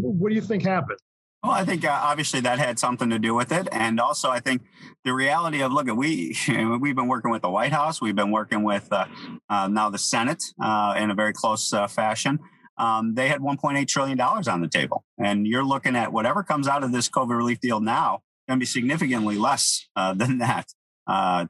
what 0.00 0.28
do 0.28 0.34
you 0.34 0.40
think 0.40 0.62
happened? 0.62 0.98
Well, 1.42 1.50
I 1.50 1.64
think 1.64 1.84
uh, 1.84 1.90
obviously 1.90 2.38
that 2.40 2.60
had 2.60 2.78
something 2.78 3.10
to 3.10 3.18
do 3.18 3.34
with 3.34 3.50
it, 3.50 3.66
and 3.72 3.98
also 3.98 4.30
I 4.30 4.38
think 4.38 4.62
the 5.04 5.12
reality 5.12 5.60
of 5.60 5.72
look 5.72 5.88
at 5.88 5.96
we 5.96 6.36
we've 6.80 6.94
been 6.94 7.08
working 7.08 7.32
with 7.32 7.42
the 7.42 7.50
White 7.50 7.72
House, 7.72 8.00
we've 8.00 8.14
been 8.14 8.30
working 8.30 8.62
with 8.62 8.86
uh, 8.92 9.06
uh, 9.50 9.66
now 9.66 9.90
the 9.90 9.98
Senate 9.98 10.44
uh, 10.62 10.94
in 10.96 11.10
a 11.10 11.14
very 11.14 11.32
close 11.32 11.72
uh, 11.72 11.88
fashion. 11.88 12.38
Um, 12.78 13.14
they 13.14 13.28
had 13.28 13.40
1.8 13.40 13.88
trillion 13.88 14.16
dollars 14.16 14.46
on 14.46 14.60
the 14.60 14.68
table, 14.68 15.04
and 15.18 15.44
you're 15.44 15.64
looking 15.64 15.96
at 15.96 16.12
whatever 16.12 16.44
comes 16.44 16.68
out 16.68 16.84
of 16.84 16.92
this 16.92 17.08
COVID 17.08 17.36
relief 17.36 17.58
deal 17.58 17.80
now 17.80 18.20
going 18.46 18.58
to 18.58 18.62
be 18.62 18.66
significantly 18.66 19.36
less 19.36 19.88
uh, 19.96 20.14
than 20.14 20.38
that 20.38 20.68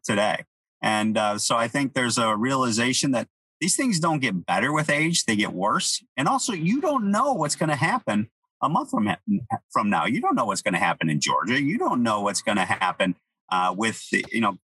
today. 0.05 0.45
And 0.83 1.19
so 1.37 1.57
I 1.57 1.69
think 1.69 1.93
there's 1.93 2.17
a 2.17 2.35
realization 2.35 3.11
that 3.11 3.29
these 3.61 3.77
things 3.77 4.01
don't 4.01 4.21
get 4.21 4.47
better 4.47 4.73
with 4.73 4.89
age; 4.89 5.27
they 5.27 5.37
get 5.37 5.53
worse. 5.53 6.03
And 6.17 6.29
also, 6.29 6.55
you 6.55 6.81
don't 6.81 7.11
know 7.11 7.35
what's 7.35 7.57
going 7.57 7.69
to 7.69 7.77
happen 7.77 8.31
a 8.63 8.69
month 8.69 8.91
from 8.91 9.09
from 9.73 9.91
now. 9.91 10.07
You 10.07 10.21
don't 10.21 10.35
know 10.35 10.47
what's 10.47 10.63
going 10.63 10.75
to 10.75 10.81
happen 10.81 11.11
in 11.11 11.21
Georgia. 11.21 11.61
You 11.61 11.79
don't 11.79 12.03
know 12.03 12.21
what's 12.21 12.43
going 12.43 12.57
to 12.57 12.65
happen 12.65 13.17
uh, 13.51 13.75
with 13.77 14.09
the, 14.11 14.25
you 14.33 14.41
know. 14.41 14.59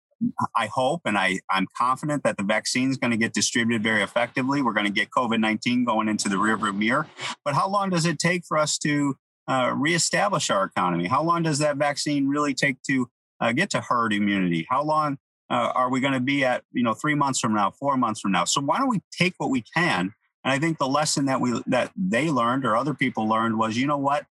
I 0.56 0.66
hope 0.66 1.02
and 1.04 1.16
I, 1.16 1.38
I'm 1.48 1.68
confident 1.76 2.24
that 2.24 2.38
the 2.38 2.42
vaccine 2.42 2.90
is 2.90 2.96
going 2.96 3.12
to 3.12 3.16
get 3.16 3.32
distributed 3.32 3.84
very 3.84 4.02
effectively. 4.02 4.62
We're 4.62 4.72
going 4.72 4.86
to 4.86 4.92
get 4.92 5.10
COVID 5.10 5.38
19 5.38 5.84
going 5.84 6.08
into 6.08 6.28
the 6.28 6.34
rearview 6.34 6.76
mirror. 6.76 7.06
But 7.44 7.54
how 7.54 7.68
long 7.68 7.90
does 7.90 8.04
it 8.04 8.18
take 8.18 8.42
for 8.44 8.58
us 8.58 8.78
to 8.78 9.14
uh, 9.48 9.72
reestablish 9.76 10.50
our 10.50 10.64
economy? 10.64 11.06
How 11.06 11.22
long 11.22 11.44
does 11.44 11.60
that 11.60 11.76
vaccine 11.76 12.26
really 12.26 12.52
take 12.52 12.82
to 12.88 13.08
uh, 13.40 13.52
get 13.52 13.70
to 13.70 13.80
herd 13.80 14.12
immunity? 14.12 14.66
How 14.68 14.82
long 14.82 15.18
uh, 15.50 15.70
are 15.74 15.88
we 15.88 16.00
going 16.00 16.14
to 16.14 16.20
be 16.20 16.44
at, 16.44 16.64
you 16.72 16.82
know, 16.82 16.94
three 16.94 17.14
months 17.14 17.38
from 17.38 17.54
now, 17.54 17.70
four 17.70 17.96
months 17.96 18.20
from 18.20 18.32
now? 18.32 18.44
So 18.44 18.60
why 18.60 18.78
don't 18.78 18.88
we 18.88 19.00
take 19.16 19.34
what 19.38 19.50
we 19.50 19.62
can 19.74 20.14
and 20.48 20.54
I 20.54 20.58
think 20.58 20.78
the 20.78 20.88
lesson 20.88 21.26
that 21.26 21.42
we 21.42 21.60
that 21.66 21.92
they 21.94 22.30
learned 22.30 22.64
or 22.64 22.74
other 22.74 22.94
people 22.94 23.28
learned 23.28 23.58
was, 23.58 23.76
you 23.76 23.86
know 23.86 23.98
what? 23.98 24.24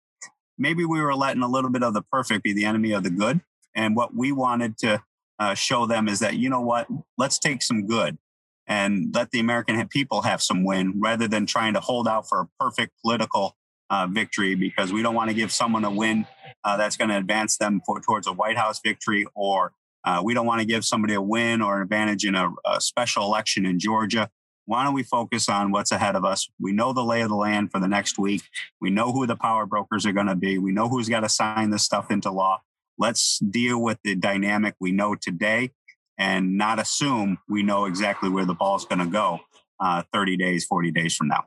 Maybe 0.57 0.83
we 0.83 0.99
were 0.99 1.13
letting 1.13 1.43
a 1.43 1.47
little 1.47 1.69
bit 1.69 1.83
of 1.83 1.93
the 1.93 2.01
perfect 2.01 2.43
be 2.43 2.53
the 2.53 2.65
enemy 2.65 2.91
of 2.93 3.03
the 3.03 3.11
good. 3.11 3.41
And 3.75 3.95
what 3.95 4.15
we 4.15 4.31
wanted 4.31 4.79
to 4.79 5.03
uh, 5.37 5.53
show 5.53 5.85
them 5.85 6.07
is 6.07 6.17
that, 6.21 6.33
you 6.33 6.49
know 6.49 6.61
what? 6.61 6.87
Let's 7.19 7.37
take 7.37 7.61
some 7.61 7.85
good 7.85 8.17
and 8.65 9.13
let 9.13 9.29
the 9.29 9.39
American 9.39 9.87
people 9.89 10.23
have 10.23 10.41
some 10.41 10.63
win 10.63 10.99
rather 10.99 11.27
than 11.27 11.45
trying 11.45 11.75
to 11.75 11.79
hold 11.79 12.07
out 12.07 12.27
for 12.27 12.41
a 12.41 12.47
perfect 12.59 12.93
political 13.03 13.55
uh, 13.91 14.07
victory 14.09 14.55
because 14.55 14.91
we 14.91 15.03
don't 15.03 15.13
want 15.13 15.29
to 15.29 15.35
give 15.35 15.51
someone 15.51 15.85
a 15.85 15.91
win 15.91 16.25
uh, 16.63 16.77
that's 16.77 16.97
going 16.97 17.09
to 17.11 17.17
advance 17.17 17.57
them 17.57 17.79
for, 17.85 18.01
towards 18.01 18.25
a 18.25 18.33
White 18.33 18.57
House 18.57 18.79
victory 18.83 19.27
or 19.35 19.71
uh, 20.03 20.19
we 20.25 20.33
don't 20.33 20.47
want 20.47 20.61
to 20.61 20.65
give 20.65 20.83
somebody 20.83 21.13
a 21.13 21.21
win 21.21 21.61
or 21.61 21.75
an 21.75 21.83
advantage 21.83 22.25
in 22.25 22.33
a, 22.33 22.51
a 22.65 22.81
special 22.81 23.23
election 23.23 23.67
in 23.67 23.77
Georgia 23.77 24.31
why 24.67 24.83
don't 24.83 24.93
we 24.93 25.01
focus 25.01 25.47
on 25.47 25.71
what's 25.71 25.91
ahead 25.91 26.15
of 26.15 26.25
us? 26.25 26.49
We 26.59 26.73
know 26.73 26.91
the 26.91 27.03
lay 27.03 27.21
of 27.21 27.29
the 27.29 27.35
land 27.35 27.71
for 27.71 27.79
the 27.79 27.87
next 27.87 28.19
week. 28.19 28.43
We 28.81 28.89
know 28.89 29.13
who 29.13 29.25
the 29.25 29.37
power 29.37 29.65
brokers 29.65 30.05
are 30.05 30.11
going 30.11 30.27
to 30.27 30.35
be. 30.35 30.57
We 30.57 30.73
know 30.73 30.89
who's 30.89 31.07
got 31.07 31.21
to 31.21 31.29
sign 31.29 31.69
this 31.69 31.83
stuff 31.83 32.11
into 32.11 32.29
law. 32.29 32.61
Let's 32.99 33.39
deal 33.39 33.81
with 33.81 33.97
the 34.03 34.15
dynamic 34.15 34.75
we 34.79 34.91
know 34.91 35.15
today 35.15 35.71
and 36.17 36.57
not 36.57 36.79
assume 36.79 37.37
we 37.47 37.63
know 37.63 37.85
exactly 37.85 38.29
where 38.29 38.45
the 38.45 38.55
ball's 38.55 38.85
going 38.85 38.99
to 38.99 39.05
go 39.05 39.39
uh, 39.79 40.03
30 40.11 40.35
days, 40.35 40.65
40 40.65 40.91
days 40.91 41.15
from 41.15 41.29
now. 41.29 41.45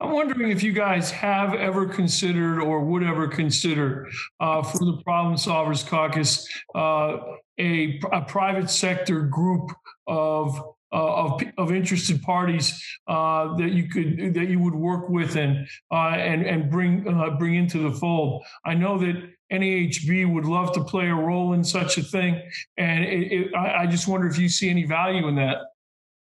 I'm 0.00 0.12
wondering 0.12 0.50
if 0.50 0.62
you 0.62 0.72
guys 0.72 1.10
have 1.10 1.54
ever 1.54 1.86
considered 1.86 2.60
or 2.60 2.80
would 2.80 3.02
ever 3.02 3.28
consider 3.28 4.08
uh, 4.40 4.62
for 4.62 4.78
the 4.78 5.00
Problem 5.04 5.34
Solvers 5.34 5.86
Caucus 5.86 6.48
uh, 6.74 7.18
a, 7.58 8.00
a 8.12 8.22
private 8.22 8.70
sector 8.70 9.22
group 9.22 9.70
of 10.06 10.58
uh, 10.90 11.24
of, 11.24 11.42
of 11.58 11.70
interested 11.70 12.22
parties 12.22 12.82
uh, 13.08 13.54
that 13.56 13.72
you 13.72 13.88
could 13.88 14.32
that 14.32 14.48
you 14.48 14.58
would 14.58 14.74
work 14.74 15.08
with 15.10 15.36
and 15.36 15.68
uh, 15.92 16.14
and 16.16 16.46
and 16.46 16.70
bring 16.70 17.06
uh, 17.06 17.30
bring 17.38 17.56
into 17.56 17.78
the 17.78 17.92
fold. 17.92 18.42
I 18.64 18.72
know 18.72 18.96
that 18.98 19.30
NAHB 19.52 20.32
would 20.32 20.46
love 20.46 20.72
to 20.72 20.84
play 20.84 21.08
a 21.08 21.14
role 21.14 21.52
in 21.52 21.62
such 21.62 21.98
a 21.98 22.02
thing, 22.02 22.42
and 22.78 23.04
it, 23.04 23.32
it, 23.32 23.54
I, 23.54 23.82
I 23.82 23.86
just 23.86 24.08
wonder 24.08 24.26
if 24.26 24.38
you 24.38 24.48
see 24.48 24.70
any 24.70 24.84
value 24.84 25.28
in 25.28 25.34
that. 25.36 25.58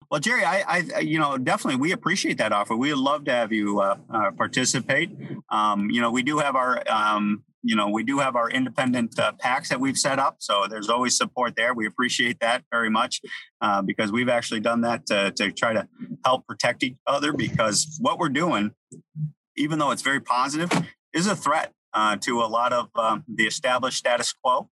Well, 0.10 0.20
Jerry, 0.20 0.44
I, 0.44 0.84
I, 0.96 1.00
you 1.00 1.20
know, 1.20 1.38
definitely 1.38 1.80
we 1.80 1.92
appreciate 1.92 2.38
that 2.38 2.52
offer. 2.52 2.76
We'd 2.76 2.94
love 2.94 3.26
to 3.26 3.32
have 3.32 3.52
you 3.52 3.82
uh, 3.82 3.98
uh, 4.10 4.32
participate. 4.32 5.10
Um, 5.50 5.90
you 5.90 6.00
know, 6.00 6.12
we 6.12 6.24
do 6.24 6.38
have 6.38 6.56
our 6.56 6.84
um, 6.90 7.44
you 7.66 7.76
know, 7.76 7.90
we 7.90 8.04
do 8.04 8.20
have 8.20 8.36
our 8.36 8.50
independent 8.50 9.18
uh, 9.18 9.32
PACs 9.44 9.70
that 9.70 9.80
we've 9.80 9.98
set 9.98 10.20
up. 10.20 10.36
So 10.40 10.68
there's 10.70 10.88
always 10.88 11.18
support 11.18 11.56
there. 11.56 11.74
We 11.74 11.88
appreciate 11.88 12.40
that 12.40 12.64
very 12.72 12.92
much 12.92 13.22
uh, 13.60 13.82
because 13.82 14.12
we've 14.12 14.30
actually 14.30 14.60
done 14.60 14.82
that 14.82 15.08
to, 15.08 15.32
to 15.32 15.52
try 15.52 15.74
to 15.74 15.88
help 16.24 16.46
protect 16.46 16.84
each 16.84 16.98
other 17.08 17.34
because 17.34 17.98
what 18.00 18.20
we're 18.20 18.30
doing, 18.30 18.72
even 19.58 19.80
though 19.80 19.90
it's 19.90 20.04
very 20.04 20.20
positive, 20.20 20.72
is 21.12 21.26
a 21.26 21.36
threat 21.36 21.74
uh, 21.94 22.18
to 22.18 22.42
a 22.42 22.46
lot 22.46 22.72
of 22.72 22.90
um, 22.96 23.24
the 23.28 23.48
established 23.48 23.98
status 23.98 24.32
quo. 24.32 24.70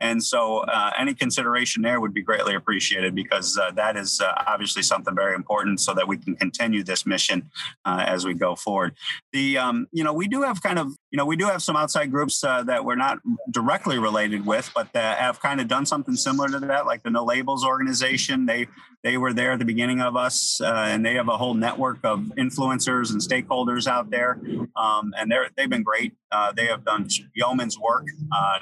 And 0.00 0.22
so, 0.22 0.58
uh, 0.58 0.90
any 0.98 1.14
consideration 1.14 1.82
there 1.82 2.00
would 2.00 2.12
be 2.12 2.22
greatly 2.22 2.54
appreciated 2.54 3.14
because 3.14 3.56
uh, 3.56 3.70
that 3.72 3.96
is 3.96 4.20
uh, 4.20 4.32
obviously 4.46 4.82
something 4.82 5.14
very 5.14 5.34
important, 5.34 5.80
so 5.80 5.94
that 5.94 6.06
we 6.06 6.18
can 6.18 6.36
continue 6.36 6.82
this 6.82 7.06
mission 7.06 7.50
uh, 7.84 8.04
as 8.06 8.24
we 8.24 8.34
go 8.34 8.54
forward. 8.54 8.94
The 9.32 9.58
um, 9.58 9.86
you 9.92 10.04
know 10.04 10.12
we 10.12 10.28
do 10.28 10.42
have 10.42 10.62
kind 10.62 10.78
of 10.78 10.88
you 11.10 11.16
know 11.16 11.26
we 11.26 11.36
do 11.36 11.46
have 11.46 11.62
some 11.62 11.76
outside 11.76 12.10
groups 12.10 12.44
uh, 12.44 12.62
that 12.64 12.84
we're 12.84 12.96
not 12.96 13.18
directly 13.50 13.98
related 13.98 14.44
with, 14.44 14.70
but 14.74 14.92
that 14.92 15.18
have 15.18 15.40
kind 15.40 15.60
of 15.60 15.68
done 15.68 15.86
something 15.86 16.16
similar 16.16 16.48
to 16.48 16.60
that, 16.60 16.86
like 16.86 17.02
the 17.02 17.10
No 17.10 17.24
Labels 17.24 17.64
organization. 17.64 18.46
They 18.46 18.66
they 19.06 19.16
were 19.16 19.32
there 19.32 19.52
at 19.52 19.60
the 19.60 19.64
beginning 19.64 20.00
of 20.00 20.16
us, 20.16 20.60
uh, 20.60 20.88
and 20.90 21.06
they 21.06 21.14
have 21.14 21.28
a 21.28 21.36
whole 21.36 21.54
network 21.54 21.98
of 22.02 22.18
influencers 22.36 23.12
and 23.12 23.20
stakeholders 23.20 23.86
out 23.86 24.10
there, 24.10 24.40
um, 24.74 25.14
and 25.16 25.30
they're 25.30 25.48
they've 25.56 25.70
been 25.70 25.84
great. 25.84 26.12
they 26.56 26.66
have 26.66 26.84
done 26.84 27.06
yeoman's 27.34 27.78
work. 27.78 28.06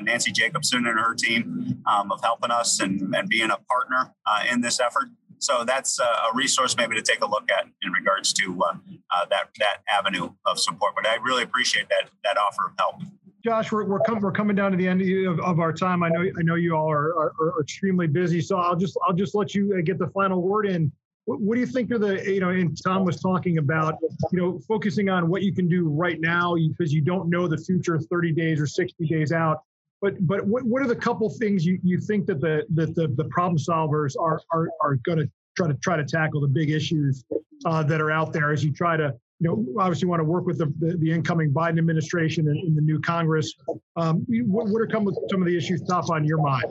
Nancy 0.00 0.32
Jacobson 0.32 0.86
and 0.86 0.98
her 0.98 1.14
team 1.14 1.82
um, 1.86 2.12
of 2.12 2.20
helping 2.22 2.50
us 2.50 2.80
and, 2.80 3.14
and 3.14 3.28
being 3.28 3.50
a 3.50 3.58
partner 3.68 4.12
uh, 4.26 4.42
in 4.50 4.60
this 4.60 4.80
effort. 4.80 5.08
So 5.38 5.64
that's 5.64 6.00
uh, 6.00 6.04
a 6.04 6.34
resource 6.34 6.76
maybe 6.76 6.94
to 6.96 7.02
take 7.02 7.22
a 7.22 7.26
look 7.26 7.50
at 7.50 7.66
in 7.82 7.92
regards 7.92 8.32
to 8.34 8.62
uh, 8.62 8.74
uh, 9.10 9.26
that 9.30 9.48
that 9.58 9.78
avenue 9.92 10.30
of 10.46 10.58
support. 10.58 10.94
But 10.94 11.06
I 11.06 11.16
really 11.16 11.42
appreciate 11.42 11.88
that 11.88 12.10
that 12.24 12.36
offer 12.38 12.68
of 12.68 12.72
help. 12.78 13.02
Josh, 13.44 13.70
we're 13.70 13.84
we're, 13.84 14.00
com- 14.00 14.20
we're 14.20 14.32
coming 14.32 14.56
down 14.56 14.70
to 14.70 14.76
the 14.78 14.88
end 14.88 15.02
of, 15.26 15.38
of, 15.40 15.60
our 15.60 15.72
time. 15.72 16.02
I 16.02 16.08
know 16.08 16.22
I 16.22 16.42
know 16.42 16.54
you 16.54 16.74
all 16.74 16.90
are, 16.90 17.10
are, 17.14 17.32
are, 17.38 17.60
extremely 17.60 18.06
busy, 18.06 18.40
so 18.40 18.56
I'll 18.56 18.76
just 18.76 18.96
I'll 19.06 19.12
just 19.12 19.34
let 19.34 19.54
you 19.54 19.76
uh, 19.76 19.82
get 19.82 19.98
the 19.98 20.08
final 20.08 20.40
word 20.40 20.66
in. 20.66 20.90
What, 21.26 21.40
what 21.40 21.54
do 21.56 21.60
you 21.60 21.66
think 21.66 21.90
of 21.90 22.00
the 22.00 22.22
you 22.24 22.40
know? 22.40 22.48
And 22.48 22.74
Tom 22.82 23.04
was 23.04 23.20
talking 23.20 23.58
about 23.58 23.98
you 24.32 24.40
know 24.40 24.58
focusing 24.66 25.10
on 25.10 25.28
what 25.28 25.42
you 25.42 25.52
can 25.52 25.68
do 25.68 25.88
right 25.88 26.18
now 26.20 26.54
because 26.54 26.90
you 26.90 27.02
don't 27.02 27.28
know 27.28 27.46
the 27.46 27.58
future 27.58 27.98
30 27.98 28.32
days 28.32 28.60
or 28.60 28.66
60 28.66 29.06
days 29.06 29.30
out. 29.30 29.58
But 30.00 30.26
but 30.26 30.46
what, 30.46 30.62
what 30.62 30.82
are 30.82 30.88
the 30.88 30.96
couple 30.96 31.28
things 31.28 31.66
you, 31.66 31.78
you 31.82 32.00
think 32.00 32.24
that 32.26 32.40
the 32.40 32.64
that 32.72 32.94
the, 32.94 33.08
the 33.08 33.24
problem 33.24 33.58
solvers 33.58 34.14
are 34.18 34.40
are, 34.52 34.70
are 34.80 34.94
going 35.04 35.18
to 35.18 35.30
try 35.54 35.68
to 35.68 35.74
try 35.74 35.96
to 35.98 36.04
tackle 36.04 36.40
the 36.40 36.48
big 36.48 36.70
issues 36.70 37.24
uh, 37.66 37.82
that 37.82 38.00
are 38.00 38.10
out 38.10 38.32
there 38.32 38.52
as 38.52 38.64
you 38.64 38.72
try 38.72 38.96
to 38.96 39.14
you 39.40 39.48
know 39.48 39.80
obviously 39.80 40.08
want 40.08 40.20
to 40.20 40.24
work 40.24 40.46
with 40.46 40.58
the, 40.58 40.66
the, 40.78 40.96
the 40.98 41.10
incoming 41.10 41.52
Biden 41.52 41.78
administration 41.78 42.48
and, 42.48 42.58
and 42.58 42.76
the 42.76 42.82
new 42.82 43.00
Congress. 43.00 43.52
Um, 43.96 44.24
what, 44.46 44.68
what 44.68 44.80
are 44.80 44.88
some 44.90 45.06
of, 45.08 45.16
some 45.30 45.42
of 45.42 45.46
the 45.46 45.56
issues 45.56 45.82
top 45.82 46.10
on 46.10 46.24
your 46.24 46.38
mind? 46.38 46.64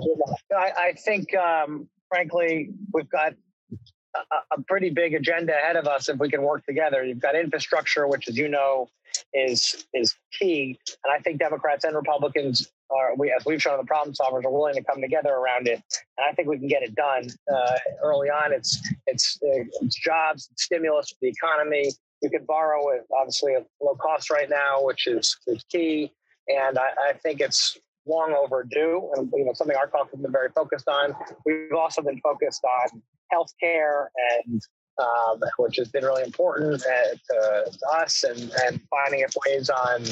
I, 0.55 0.71
I 0.77 0.93
think 1.05 1.35
um, 1.35 1.87
frankly 2.09 2.71
we've 2.93 3.09
got 3.09 3.33
a, 4.15 4.57
a 4.57 4.61
pretty 4.63 4.89
big 4.89 5.13
agenda 5.13 5.53
ahead 5.57 5.75
of 5.75 5.87
us 5.87 6.09
if 6.09 6.17
we 6.19 6.29
can 6.29 6.41
work 6.41 6.65
together. 6.65 7.03
You've 7.03 7.19
got 7.19 7.35
infrastructure, 7.35 8.07
which, 8.07 8.27
as 8.27 8.37
you 8.37 8.47
know, 8.47 8.89
is 9.33 9.85
is 9.93 10.15
key, 10.39 10.79
and 11.03 11.13
I 11.13 11.19
think 11.19 11.39
Democrats 11.39 11.83
and 11.83 11.95
Republicans 11.95 12.71
are, 12.89 13.15
we, 13.15 13.31
as 13.31 13.45
we've 13.45 13.61
shown, 13.61 13.77
the 13.77 13.85
problem 13.85 14.15
solvers 14.15 14.45
are 14.45 14.51
willing 14.51 14.75
to 14.75 14.83
come 14.83 15.01
together 15.01 15.29
around 15.29 15.67
it, 15.67 15.81
and 16.17 16.25
I 16.27 16.33
think 16.33 16.47
we 16.47 16.57
can 16.57 16.67
get 16.67 16.83
it 16.83 16.95
done 16.95 17.29
uh, 17.53 17.77
early 18.01 18.29
on. 18.29 18.53
It's 18.53 18.81
it's 19.07 19.39
uh, 19.43 19.63
it's 19.81 19.95
jobs, 19.95 20.49
it's 20.51 20.63
stimulus 20.63 21.09
for 21.09 21.17
the 21.21 21.29
economy. 21.29 21.91
You 22.23 22.29
can 22.29 22.45
borrow 22.45 22.89
it 22.89 23.05
obviously 23.15 23.53
at 23.53 23.65
low 23.81 23.95
cost 23.95 24.29
right 24.29 24.49
now, 24.49 24.81
which 24.81 25.07
is 25.07 25.37
is 25.47 25.63
key, 25.71 26.11
and 26.47 26.79
I, 26.79 27.09
I 27.09 27.13
think 27.13 27.41
it's 27.41 27.77
long 28.05 28.33
overdue, 28.33 29.11
and 29.15 29.31
you 29.35 29.45
know 29.45 29.53
something 29.53 29.75
our 29.75 29.87
caucus 29.87 30.11
has 30.13 30.21
been 30.21 30.31
very 30.31 30.49
focused 30.55 30.87
on. 30.87 31.13
We've 31.45 31.73
also 31.77 32.01
been 32.01 32.19
focused 32.21 32.63
on 32.63 33.01
healthcare 33.31 34.07
and 34.45 34.61
um, 34.99 35.39
which 35.57 35.77
has 35.77 35.89
been 35.89 36.03
really 36.03 36.23
important 36.23 36.83
uh, 36.85 37.15
to, 37.29 37.71
us 37.95 38.23
and, 38.23 38.51
and 38.65 38.79
finding 38.89 39.25
ways 39.47 39.69
on 39.69 40.03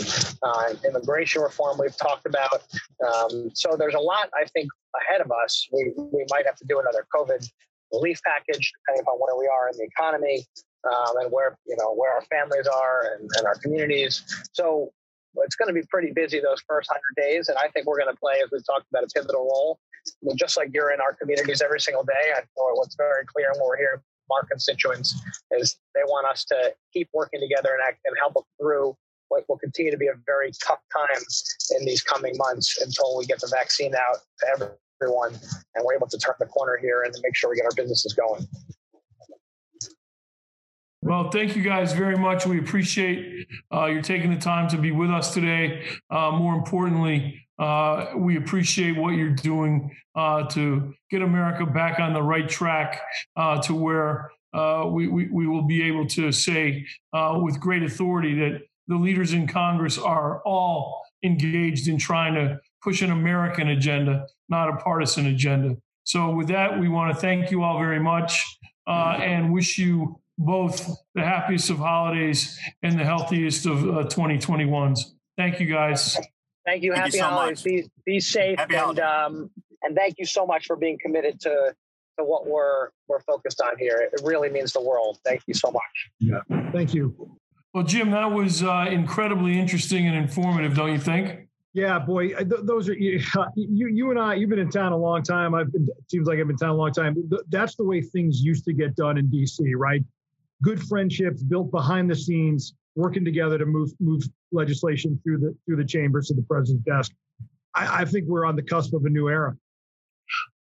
uh, 0.41 0.73
immigration 0.87 1.41
reform 1.41 1.77
we've 1.79 1.95
talked 1.97 2.25
about. 2.25 2.63
Um, 3.05 3.51
so 3.53 3.75
there's 3.77 3.93
a 3.93 3.99
lot, 3.99 4.29
I 4.33 4.45
think, 4.45 4.69
ahead 5.01 5.21
of 5.21 5.31
us. 5.31 5.67
We, 5.71 5.93
we 5.95 6.25
might 6.29 6.45
have 6.45 6.55
to 6.55 6.65
do 6.65 6.79
another 6.79 7.05
COVID 7.15 7.47
relief 7.93 8.19
package, 8.25 8.73
depending 8.87 9.03
upon 9.03 9.19
where 9.19 9.37
we 9.37 9.47
are 9.47 9.69
in 9.69 9.77
the 9.77 9.83
economy. 9.83 10.45
Um, 10.85 11.17
and 11.21 11.31
where 11.31 11.57
you 11.65 11.75
know 11.77 11.93
where 11.93 12.13
our 12.13 12.23
families 12.23 12.67
are 12.67 13.13
and, 13.13 13.29
and 13.37 13.45
our 13.45 13.55
communities. 13.55 14.23
So 14.53 14.91
it's 15.37 15.55
going 15.55 15.67
to 15.67 15.73
be 15.73 15.85
pretty 15.89 16.11
busy 16.11 16.39
those 16.39 16.61
first 16.67 16.89
hundred 16.89 17.15
days, 17.15 17.49
and 17.49 17.57
I 17.57 17.69
think 17.69 17.85
we're 17.85 17.99
going 17.99 18.13
to 18.13 18.19
play, 18.19 18.41
as 18.43 18.49
we've 18.51 18.65
talked 18.65 18.85
about, 18.91 19.03
a 19.03 19.07
pivotal 19.07 19.43
role. 19.43 19.79
I 20.07 20.11
mean, 20.23 20.37
just 20.37 20.57
like 20.57 20.69
you're 20.73 20.91
in 20.91 20.99
our 20.99 21.13
communities 21.13 21.61
every 21.61 21.79
single 21.79 22.03
day, 22.03 22.33
I 22.35 22.41
know 22.57 22.73
what's 22.73 22.95
very 22.95 23.25
clear 23.25 23.51
when 23.53 23.61
we're 23.65 23.77
here 23.77 24.01
from 24.27 24.35
our 24.35 24.45
constituents 24.47 25.15
is 25.51 25.77
they 25.95 26.01
want 26.05 26.27
us 26.27 26.43
to 26.45 26.73
keep 26.91 27.09
working 27.13 27.39
together 27.39 27.69
and, 27.73 27.81
act, 27.87 27.99
and 28.05 28.15
help 28.17 28.45
through 28.59 28.95
what 29.29 29.47
will 29.47 29.57
continue 29.57 29.91
to 29.91 29.97
be 29.97 30.07
a 30.07 30.15
very 30.25 30.51
tough 30.65 30.79
time 30.91 31.23
in 31.79 31.85
these 31.85 32.01
coming 32.01 32.35
months 32.35 32.81
until 32.81 33.17
we 33.17 33.25
get 33.25 33.39
the 33.39 33.47
vaccine 33.47 33.93
out 33.95 34.17
to 34.39 34.67
everyone 35.01 35.33
and 35.75 35.85
we're 35.85 35.95
able 35.95 36.07
to 36.07 36.17
turn 36.17 36.35
the 36.39 36.45
corner 36.47 36.77
here 36.81 37.03
and 37.03 37.15
make 37.23 37.35
sure 37.35 37.49
we 37.49 37.55
get 37.55 37.65
our 37.65 37.71
businesses 37.75 38.13
going. 38.13 38.45
Well, 41.03 41.31
thank 41.31 41.55
you 41.55 41.63
guys 41.63 41.93
very 41.93 42.15
much. 42.15 42.45
We 42.45 42.59
appreciate 42.59 43.47
uh, 43.73 43.85
you 43.87 44.03
taking 44.03 44.29
the 44.29 44.39
time 44.39 44.69
to 44.69 44.77
be 44.77 44.91
with 44.91 45.09
us 45.09 45.33
today. 45.33 45.83
Uh, 46.11 46.29
more 46.29 46.53
importantly, 46.53 47.43
uh, 47.57 48.11
we 48.15 48.37
appreciate 48.37 48.95
what 48.95 49.15
you're 49.15 49.29
doing 49.29 49.95
uh, 50.13 50.43
to 50.49 50.93
get 51.09 51.23
America 51.23 51.65
back 51.65 51.99
on 51.99 52.13
the 52.13 52.21
right 52.21 52.47
track 52.47 53.01
uh, 53.35 53.59
to 53.63 53.73
where 53.73 54.29
uh, 54.53 54.85
we, 54.87 55.07
we, 55.07 55.27
we, 55.31 55.47
will 55.47 55.63
be 55.63 55.81
able 55.81 56.05
to 56.05 56.31
say 56.31 56.85
with 57.13 57.59
great 57.59 57.81
authority 57.81 58.35
that 58.35 58.61
the 58.87 58.95
leaders 58.95 59.33
in 59.33 59.47
Congress 59.47 59.97
are 59.97 60.43
all 60.43 61.01
engaged 61.23 61.87
in 61.87 61.97
trying 61.97 62.35
to 62.35 62.59
push 62.83 63.01
an 63.01 63.09
American 63.09 63.69
agenda, 63.69 64.27
not 64.49 64.69
a 64.69 64.75
partisan 64.75 65.25
agenda. 65.27 65.75
So, 66.03 66.35
with 66.35 66.47
that, 66.49 66.79
we 66.79 66.89
want 66.89 67.15
to 67.15 67.19
thank 67.19 67.49
you 67.49 67.63
all 67.63 67.79
very 67.79 67.99
much 67.99 68.43
and 68.85 69.51
wish 69.51 69.77
you 69.79 70.20
both 70.37 70.89
the 71.15 71.21
happiest 71.21 71.69
of 71.69 71.77
holidays 71.77 72.59
and 72.83 72.99
the 72.99 73.03
healthiest 73.03 73.65
of 73.65 73.83
uh, 73.83 74.03
2021s. 74.07 74.99
Thank 75.37 75.59
you, 75.59 75.67
guys. 75.67 76.17
Thank 76.65 76.83
you. 76.83 76.91
Thank 76.91 77.05
Happy 77.05 77.17
you 77.17 77.23
so 77.23 77.29
holidays. 77.29 77.61
Be, 77.61 77.89
be 78.05 78.19
safe. 78.19 78.59
Happy 78.59 78.75
and, 78.75 78.99
um, 78.99 79.49
and 79.81 79.95
thank 79.95 80.15
you 80.17 80.25
so 80.25 80.45
much 80.45 80.65
for 80.65 80.75
being 80.75 80.97
committed 81.03 81.39
to, 81.41 81.73
to 82.19 82.25
what 82.25 82.47
we're, 82.47 82.89
we're 83.07 83.21
focused 83.21 83.61
on 83.61 83.77
here. 83.77 84.09
It 84.11 84.21
really 84.23 84.49
means 84.49 84.73
the 84.73 84.81
world. 84.81 85.19
Thank 85.25 85.43
you 85.47 85.53
so 85.53 85.71
much. 85.71 86.09
Yeah. 86.19 86.39
Thank 86.71 86.93
you. 86.93 87.37
Well, 87.73 87.83
Jim, 87.83 88.11
that 88.11 88.31
was 88.31 88.63
uh, 88.63 88.87
incredibly 88.89 89.57
interesting 89.57 90.05
and 90.07 90.15
informative, 90.15 90.75
don't 90.75 90.91
you 90.91 90.99
think? 90.99 91.47
Yeah, 91.73 91.99
boy, 91.99 92.29
th- 92.33 92.61
those 92.63 92.89
are 92.89 92.93
you, 92.93 93.21
you. 93.55 93.87
You 93.87 94.11
and 94.11 94.19
I. 94.19 94.33
You've 94.35 94.49
been 94.49 94.59
in 94.59 94.69
town 94.69 94.91
a 94.91 94.97
long 94.97 95.23
time. 95.23 95.55
I've 95.55 95.71
been. 95.71 95.87
Seems 96.09 96.27
like 96.27 96.37
I've 96.37 96.47
been 96.47 96.55
in 96.55 96.57
town 96.57 96.71
a 96.71 96.75
long 96.75 96.91
time. 96.91 97.15
That's 97.47 97.75
the 97.75 97.85
way 97.85 98.01
things 98.01 98.41
used 98.41 98.65
to 98.65 98.73
get 98.73 98.93
done 98.95 99.17
in 99.17 99.29
D.C. 99.29 99.73
Right? 99.75 100.03
Good 100.61 100.81
friendships 100.83 101.43
built 101.43 101.71
behind 101.71 102.09
the 102.09 102.15
scenes, 102.15 102.73
working 102.95 103.25
together 103.25 103.57
to 103.57 103.65
move 103.65 103.91
move 103.99 104.23
legislation 104.51 105.19
through 105.23 105.39
the 105.39 105.55
through 105.65 105.77
the 105.77 105.85
chambers 105.85 106.27
to 106.27 106.33
the 106.33 106.43
president's 106.43 106.85
desk. 106.85 107.11
I, 107.73 108.01
I 108.01 108.05
think 108.05 108.27
we're 108.27 108.45
on 108.45 108.55
the 108.55 108.63
cusp 108.63 108.93
of 108.93 109.05
a 109.05 109.09
new 109.09 109.29
era. 109.29 109.55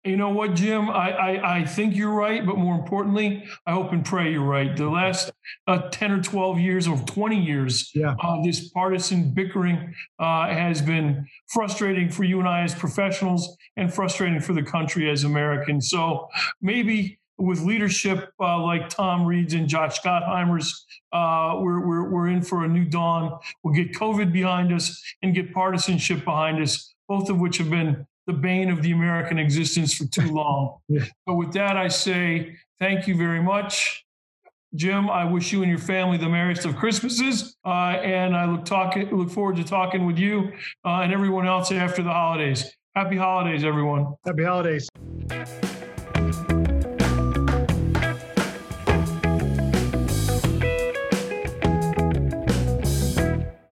You 0.07 0.15
know 0.15 0.29
what, 0.29 0.53
Jim? 0.53 0.89
I, 0.89 1.11
I, 1.11 1.57
I, 1.57 1.65
think 1.65 1.93
you're 1.93 2.13
right, 2.13 2.45
but 2.45 2.57
more 2.57 2.75
importantly, 2.75 3.43
I 3.65 3.73
hope 3.73 3.91
and 3.91 4.05
pray 4.05 4.31
you're 4.31 4.41
right. 4.41 4.73
The 4.73 4.87
last 4.87 5.31
uh, 5.67 5.89
10 5.89 6.11
or 6.11 6.21
12 6.21 6.59
years 6.59 6.87
or 6.87 6.97
20 6.97 7.37
years, 7.37 7.91
yeah. 7.93 8.15
uh, 8.23 8.41
this 8.41 8.69
partisan 8.69 9.33
bickering 9.33 9.93
uh, 10.17 10.47
has 10.47 10.81
been 10.81 11.27
frustrating 11.47 12.09
for 12.09 12.23
you 12.23 12.39
and 12.39 12.47
I 12.47 12.61
as 12.61 12.73
professionals 12.73 13.57
and 13.75 13.93
frustrating 13.93 14.39
for 14.39 14.53
the 14.53 14.63
country 14.63 15.09
as 15.09 15.25
Americans. 15.25 15.89
So 15.89 16.29
maybe 16.61 17.19
with 17.37 17.61
leadership 17.61 18.31
uh, 18.39 18.61
like 18.61 18.89
Tom 18.89 19.25
Reed's 19.25 19.53
and 19.53 19.67
Josh 19.67 20.01
Gottheimer's, 20.01 20.85
uh, 21.11 21.57
we're, 21.59 21.85
we're, 21.85 22.09
we're 22.09 22.27
in 22.27 22.41
for 22.41 22.65
a 22.65 22.67
new 22.67 22.85
dawn. 22.85 23.37
We'll 23.63 23.73
get 23.73 23.93
COVID 23.93 24.31
behind 24.31 24.73
us 24.73 25.01
and 25.21 25.33
get 25.33 25.53
partisanship 25.53 26.25
behind 26.25 26.61
us, 26.61 26.93
both 27.07 27.29
of 27.29 27.39
which 27.39 27.57
have 27.57 27.69
been 27.69 28.05
the 28.25 28.33
bane 28.33 28.69
of 28.69 28.81
the 28.81 28.91
American 28.91 29.39
existence 29.39 29.93
for 29.93 30.05
too 30.05 30.31
long. 30.33 30.79
yeah. 30.87 31.05
So, 31.27 31.35
with 31.35 31.53
that, 31.53 31.77
I 31.77 31.87
say 31.87 32.57
thank 32.79 33.07
you 33.07 33.15
very 33.15 33.41
much. 33.41 34.03
Jim, 34.75 35.09
I 35.09 35.23
wish 35.23 35.53
you 35.53 35.61
and 35.61 35.69
your 35.69 35.79
family 35.79 36.17
the 36.17 36.27
merriest 36.27 36.65
of 36.65 36.75
Christmases, 36.75 37.55
uh, 37.65 37.99
and 38.03 38.35
I 38.35 38.45
look 38.45 38.65
talking 38.65 39.09
look 39.15 39.29
forward 39.29 39.55
to 39.55 39.63
talking 39.63 40.05
with 40.05 40.19
you 40.19 40.51
uh, 40.85 40.99
and 40.99 41.13
everyone 41.13 41.47
else 41.47 41.71
after 41.71 42.03
the 42.03 42.11
holidays. 42.11 42.69
Happy 42.93 43.15
holidays, 43.15 43.63
everyone. 43.63 44.15
Happy 44.25 44.43
holidays. 44.43 44.89